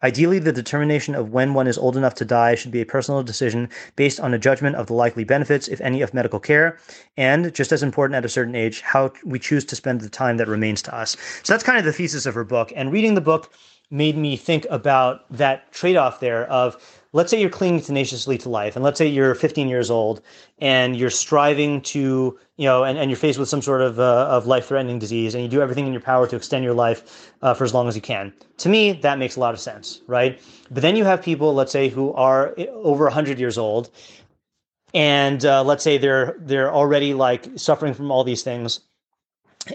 Ideally, 0.02 0.38
the 0.38 0.52
determination 0.52 1.14
of 1.16 1.30
when 1.30 1.54
one 1.54 1.66
is 1.66 1.78
old 1.78 1.96
enough 1.96 2.14
to 2.16 2.24
die 2.24 2.54
should 2.54 2.70
be 2.70 2.80
a 2.80 2.86
personal 2.86 3.22
decision 3.22 3.68
based 3.96 4.20
on 4.20 4.32
a 4.32 4.38
judgment 4.38 4.76
of 4.76 4.86
the 4.86 4.92
likely 4.92 5.24
benefits, 5.24 5.66
if 5.66 5.80
any, 5.80 6.02
of 6.02 6.14
medical 6.14 6.38
care, 6.38 6.78
and 7.16 7.52
just 7.52 7.72
as 7.72 7.82
important 7.82 8.16
at 8.16 8.24
a 8.24 8.28
certain 8.28 8.54
age, 8.54 8.80
how 8.82 9.12
we 9.24 9.38
choose 9.38 9.64
to 9.64 9.76
spend 9.76 10.00
the 10.00 10.08
time 10.08 10.36
that 10.36 10.46
remains 10.46 10.82
to 10.82 10.94
us. 10.94 11.16
So 11.42 11.52
that's 11.52 11.64
kind 11.64 11.78
of 11.78 11.84
the 11.84 11.92
thesis 11.92 12.26
of 12.26 12.34
her 12.34 12.44
book. 12.44 12.72
And 12.76 12.92
reading 12.98 13.14
the 13.14 13.20
book 13.20 13.52
made 13.92 14.16
me 14.16 14.36
think 14.36 14.66
about 14.70 15.24
that 15.30 15.70
trade 15.70 15.94
off 15.94 16.18
there 16.18 16.50
of 16.50 16.76
let's 17.12 17.30
say 17.30 17.40
you're 17.40 17.48
clinging 17.48 17.80
tenaciously 17.80 18.36
to 18.36 18.48
life 18.48 18.74
and 18.74 18.84
let's 18.84 18.98
say 18.98 19.06
you're 19.06 19.36
15 19.36 19.68
years 19.68 19.88
old 19.88 20.20
and 20.58 20.96
you're 20.96 21.08
striving 21.08 21.80
to 21.80 22.36
you 22.56 22.64
know 22.64 22.82
and, 22.82 22.98
and 22.98 23.08
you're 23.08 23.16
faced 23.16 23.38
with 23.38 23.48
some 23.48 23.62
sort 23.62 23.82
of, 23.82 24.00
uh, 24.00 24.26
of 24.28 24.48
life-threatening 24.48 24.98
disease 24.98 25.32
and 25.32 25.44
you 25.44 25.48
do 25.48 25.62
everything 25.62 25.86
in 25.86 25.92
your 25.92 26.02
power 26.02 26.26
to 26.26 26.34
extend 26.34 26.64
your 26.64 26.74
life 26.74 27.30
uh, 27.42 27.54
for 27.54 27.62
as 27.62 27.72
long 27.72 27.86
as 27.86 27.94
you 27.94 28.02
can. 28.02 28.32
To 28.56 28.68
me 28.68 28.90
that 28.90 29.16
makes 29.16 29.36
a 29.36 29.40
lot 29.40 29.54
of 29.54 29.60
sense 29.60 30.02
right? 30.08 30.40
But 30.72 30.82
then 30.82 30.96
you 30.96 31.04
have 31.04 31.22
people 31.22 31.54
let's 31.54 31.70
say 31.70 31.88
who 31.88 32.12
are 32.14 32.52
over 32.72 33.04
100 33.04 33.38
years 33.38 33.58
old 33.58 33.90
and 34.92 35.44
uh, 35.44 35.62
let's 35.62 35.84
say 35.84 35.98
they're 35.98 36.34
they're 36.40 36.74
already 36.74 37.14
like 37.14 37.46
suffering 37.54 37.94
from 37.94 38.10
all 38.10 38.24
these 38.24 38.42
things 38.42 38.80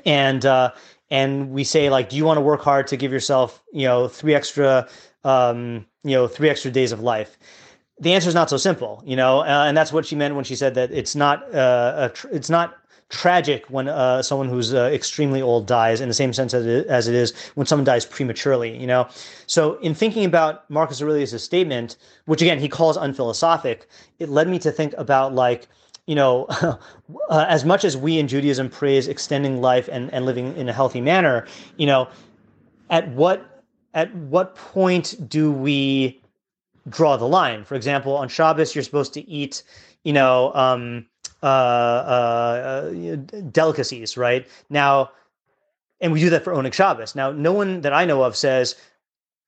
and 0.05 0.45
uh, 0.45 0.71
and 1.13 1.51
we 1.51 1.63
say 1.63 1.91
like 1.91 2.09
do 2.09 2.17
you 2.17 2.25
want 2.25 2.37
to 2.37 2.41
work 2.41 2.61
hard 2.61 2.87
to 2.87 2.97
give 2.97 3.11
yourself 3.13 3.63
you 3.71 3.85
know 3.87 4.07
three 4.07 4.33
extra 4.33 4.89
um, 5.23 5.85
you 6.03 6.15
know 6.15 6.27
three 6.27 6.49
extra 6.49 6.71
days 6.71 6.91
of 6.91 6.99
life? 6.99 7.37
The 7.99 8.13
answer 8.13 8.27
is 8.27 8.35
not 8.35 8.49
so 8.49 8.57
simple 8.57 9.01
you 9.05 9.15
know 9.15 9.41
uh, 9.41 9.65
and 9.67 9.77
that's 9.77 9.93
what 9.93 10.05
she 10.05 10.15
meant 10.15 10.35
when 10.35 10.43
she 10.43 10.55
said 10.55 10.73
that 10.75 10.91
it's 10.91 11.15
not 11.15 11.37
uh, 11.55 12.09
tr- 12.13 12.29
it's 12.31 12.49
not 12.49 12.75
tragic 13.09 13.65
when 13.69 13.87
uh, 13.87 14.23
someone 14.23 14.49
who's 14.49 14.73
uh, 14.73 14.89
extremely 14.91 15.39
old 15.39 15.67
dies 15.67 16.01
in 16.01 16.07
the 16.07 16.15
same 16.15 16.33
sense 16.33 16.51
as 16.51 16.65
it, 16.65 16.87
as 16.87 17.07
it 17.07 17.13
is 17.13 17.31
when 17.53 17.67
someone 17.67 17.85
dies 17.85 18.05
prematurely 18.05 18.75
you 18.75 18.87
know? 18.87 19.07
So 19.45 19.75
in 19.79 19.93
thinking 19.93 20.25
about 20.25 20.67
marcus 20.69 20.99
aurelius' 20.99 21.43
statement 21.43 21.95
which 22.25 22.41
again 22.41 22.59
he 22.59 22.67
calls 22.67 22.97
unphilosophic 22.97 23.87
it 24.17 24.29
led 24.29 24.47
me 24.47 24.57
to 24.59 24.71
think 24.71 24.95
about 24.97 25.35
like 25.35 25.67
you 26.07 26.15
know, 26.15 26.45
uh, 27.29 27.45
as 27.47 27.65
much 27.65 27.83
as 27.83 27.95
we 27.95 28.19
in 28.19 28.27
Judaism 28.27 28.69
praise 28.69 29.07
extending 29.07 29.61
life 29.61 29.89
and, 29.91 30.13
and 30.13 30.25
living 30.25 30.55
in 30.57 30.69
a 30.69 30.73
healthy 30.73 31.01
manner, 31.01 31.47
you 31.77 31.85
know, 31.85 32.07
at 32.89 33.07
what 33.09 33.63
at 33.93 34.13
what 34.15 34.55
point 34.55 35.29
do 35.29 35.51
we 35.51 36.21
draw 36.89 37.15
the 37.15 37.27
line? 37.27 37.63
For 37.63 37.75
example, 37.75 38.15
on 38.15 38.27
Shabbos, 38.27 38.75
you're 38.75 38.83
supposed 38.83 39.13
to 39.13 39.29
eat, 39.29 39.63
you 40.03 40.13
know, 40.13 40.53
um, 40.55 41.05
uh, 41.41 41.45
uh, 41.45 42.89
delicacies, 43.51 44.17
right? 44.17 44.47
Now, 44.69 45.11
and 46.01 46.11
we 46.11 46.19
do 46.19 46.29
that 46.31 46.43
for 46.43 46.53
Oneg 46.53 46.73
Shabbos. 46.73 47.15
Now, 47.15 47.31
no 47.31 47.53
one 47.53 47.81
that 47.81 47.93
I 47.93 48.03
know 48.03 48.23
of 48.23 48.35
says, 48.35 48.75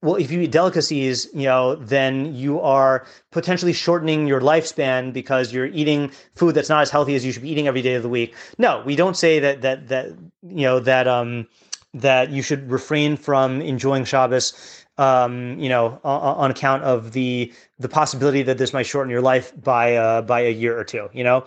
well, 0.01 0.15
if 0.15 0.31
you 0.31 0.41
eat 0.41 0.51
delicacies, 0.51 1.27
you 1.33 1.43
know, 1.43 1.75
then 1.75 2.35
you 2.35 2.59
are 2.61 3.05
potentially 3.31 3.73
shortening 3.73 4.27
your 4.27 4.39
lifespan 4.39 5.11
because 5.13 5.51
you're 5.51 5.67
eating 5.67 6.11
food 6.35 6.53
that's 6.55 6.69
not 6.69 6.81
as 6.81 6.89
healthy 6.91 7.15
as 7.15 7.25
you 7.25 7.31
should 7.31 7.41
be 7.41 7.49
eating 7.49 7.67
every 7.67 7.81
day 7.81 7.95
of 7.95 8.03
the 8.03 8.09
week. 8.09 8.35
No, 8.57 8.83
we 8.85 8.95
don't 8.95 9.17
say 9.17 9.39
that 9.39 9.61
that 9.61 9.87
that 9.87 10.07
you 10.43 10.61
know 10.63 10.79
that 10.79 11.07
um 11.07 11.47
that 11.93 12.29
you 12.29 12.41
should 12.41 12.69
refrain 12.69 13.15
from 13.17 13.61
enjoying 13.61 14.03
Shabbos 14.03 14.85
um, 14.97 15.59
you 15.59 15.69
know, 15.69 15.99
on, 16.03 16.37
on, 16.37 16.51
account 16.51 16.83
of 16.83 17.11
the 17.11 17.51
the 17.79 17.89
possibility 17.89 18.43
that 18.43 18.57
this 18.57 18.71
might 18.71 18.85
shorten 18.85 19.11
your 19.11 19.21
life 19.21 19.51
by 19.61 19.95
uh, 19.95 20.21
by 20.21 20.41
a 20.41 20.51
year 20.51 20.77
or 20.77 20.83
two. 20.83 21.09
You 21.13 21.23
know, 21.23 21.45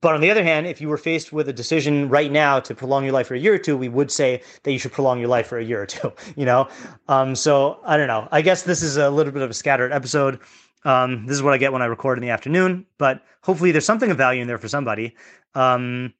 but 0.00 0.14
on 0.14 0.20
the 0.20 0.30
other 0.30 0.42
hand, 0.42 0.66
if 0.66 0.80
you 0.80 0.88
were 0.88 0.96
faced 0.96 1.32
with 1.32 1.48
a 1.48 1.52
decision 1.52 2.08
right 2.08 2.30
now 2.30 2.60
to 2.60 2.74
prolong 2.74 3.04
your 3.04 3.12
life 3.12 3.28
for 3.28 3.34
a 3.34 3.38
year 3.38 3.54
or 3.54 3.58
two, 3.58 3.76
we 3.76 3.88
would 3.88 4.10
say 4.10 4.42
that 4.62 4.72
you 4.72 4.78
should 4.78 4.92
prolong 4.92 5.18
your 5.18 5.28
life 5.28 5.46
for 5.46 5.58
a 5.58 5.64
year 5.64 5.82
or 5.82 5.86
two. 5.86 6.12
You 6.36 6.46
know, 6.46 6.68
um, 7.08 7.36
so 7.36 7.78
I 7.84 7.96
don't 7.96 8.08
know. 8.08 8.28
I 8.32 8.42
guess 8.42 8.62
this 8.62 8.82
is 8.82 8.96
a 8.96 9.08
little 9.08 9.32
bit 9.32 9.42
of 9.42 9.50
a 9.50 9.54
scattered 9.54 9.92
episode. 9.92 10.40
Um, 10.84 11.26
this 11.26 11.36
is 11.36 11.42
what 11.42 11.54
I 11.54 11.58
get 11.58 11.72
when 11.72 11.80
I 11.80 11.86
record 11.86 12.18
in 12.18 12.22
the 12.22 12.30
afternoon, 12.30 12.86
but 12.98 13.22
hopefully 13.42 13.70
there's 13.70 13.84
something 13.84 14.10
of 14.10 14.16
value 14.16 14.42
in 14.42 14.48
there 14.48 14.58
for 14.58 14.68
somebody. 14.68 15.14
Um, 15.54 16.12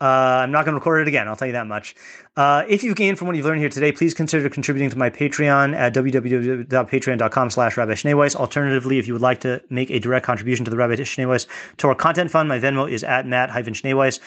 uh, 0.00 0.04
I'm 0.04 0.50
not 0.50 0.64
going 0.64 0.74
to 0.74 0.78
record 0.78 1.02
it 1.02 1.08
again. 1.08 1.26
I'll 1.26 1.36
tell 1.36 1.46
you 1.46 1.52
that 1.52 1.66
much. 1.66 1.94
Uh, 2.36 2.64
if 2.68 2.84
you 2.84 2.94
gain 2.94 3.16
from 3.16 3.28
what 3.28 3.36
you've 3.36 3.46
learned 3.46 3.60
here 3.60 3.70
today, 3.70 3.92
please 3.92 4.12
consider 4.12 4.48
contributing 4.50 4.90
to 4.90 4.98
my 4.98 5.08
Patreon 5.08 5.74
at 5.74 5.94
www.patreon.com 5.94 7.50
slash 7.50 7.76
Rabbi 7.78 7.92
Schneeweiss. 7.92 8.36
Alternatively, 8.36 8.98
if 8.98 9.06
you 9.06 9.14
would 9.14 9.22
like 9.22 9.40
to 9.40 9.62
make 9.70 9.90
a 9.90 9.98
direct 9.98 10.26
contribution 10.26 10.64
to 10.66 10.70
the 10.70 10.76
Rabbi 10.76 10.96
Schneeweiss 10.96 11.46
Torah 11.78 11.94
Content 11.94 12.30
Fund, 12.30 12.48
my 12.48 12.58
Venmo 12.58 12.90
is 12.90 13.04
at 13.04 13.26
matt-schneeweiss. 13.26 14.20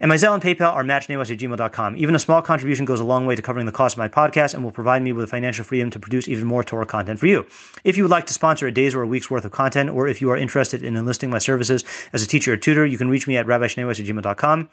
And 0.00 0.08
my 0.08 0.14
Zelle 0.14 0.34
and 0.34 0.42
PayPal 0.42 0.72
are 0.72 0.84
mattschneeweiss 0.84 1.32
at 1.32 1.38
gmail.com. 1.38 1.96
Even 1.96 2.14
a 2.14 2.20
small 2.20 2.40
contribution 2.40 2.84
goes 2.84 3.00
a 3.00 3.04
long 3.04 3.26
way 3.26 3.34
to 3.34 3.42
covering 3.42 3.66
the 3.66 3.72
cost 3.72 3.94
of 3.94 3.98
my 3.98 4.06
podcast 4.06 4.54
and 4.54 4.62
will 4.62 4.70
provide 4.70 5.02
me 5.02 5.12
with 5.12 5.24
the 5.24 5.30
financial 5.30 5.64
freedom 5.64 5.90
to 5.90 5.98
produce 5.98 6.28
even 6.28 6.46
more 6.46 6.62
Torah 6.62 6.86
content 6.86 7.18
for 7.18 7.26
you. 7.26 7.44
If 7.82 7.96
you 7.96 8.04
would 8.04 8.10
like 8.12 8.26
to 8.26 8.32
sponsor 8.32 8.68
a 8.68 8.72
day's 8.72 8.94
or 8.94 9.02
a 9.02 9.08
week's 9.08 9.28
worth 9.28 9.44
of 9.44 9.50
content, 9.50 9.90
or 9.90 10.06
if 10.06 10.20
you 10.20 10.30
are 10.30 10.36
interested 10.36 10.84
in 10.84 10.96
enlisting 10.96 11.30
my 11.30 11.38
services 11.38 11.84
as 12.12 12.22
a 12.22 12.28
teacher 12.28 12.52
or 12.52 12.56
tutor, 12.56 12.86
you 12.86 12.96
can 12.96 13.08
reach 13.08 13.26
me 13.26 13.36
at 13.36 13.46
rabbischneeweiss 13.46 13.98
at 13.98 14.06
gmail.com. 14.06 14.68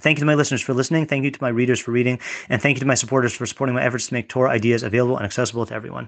Thank 0.00 0.18
you 0.18 0.20
to 0.20 0.26
my 0.26 0.34
listeners 0.34 0.60
for 0.60 0.74
listening. 0.74 1.06
Thank 1.06 1.24
you 1.24 1.30
to 1.30 1.42
my 1.42 1.48
readers 1.48 1.80
for 1.80 1.90
reading. 1.90 2.20
And 2.48 2.62
thank 2.62 2.76
you 2.76 2.80
to 2.80 2.86
my 2.86 2.94
supporters 2.94 3.32
for 3.32 3.46
supporting 3.46 3.74
my 3.74 3.82
efforts 3.82 4.06
to 4.08 4.14
make 4.14 4.28
Torah 4.28 4.50
ideas 4.50 4.82
available 4.84 5.16
and 5.16 5.24
accessible 5.24 5.66
to 5.66 5.74
everyone. 5.74 6.06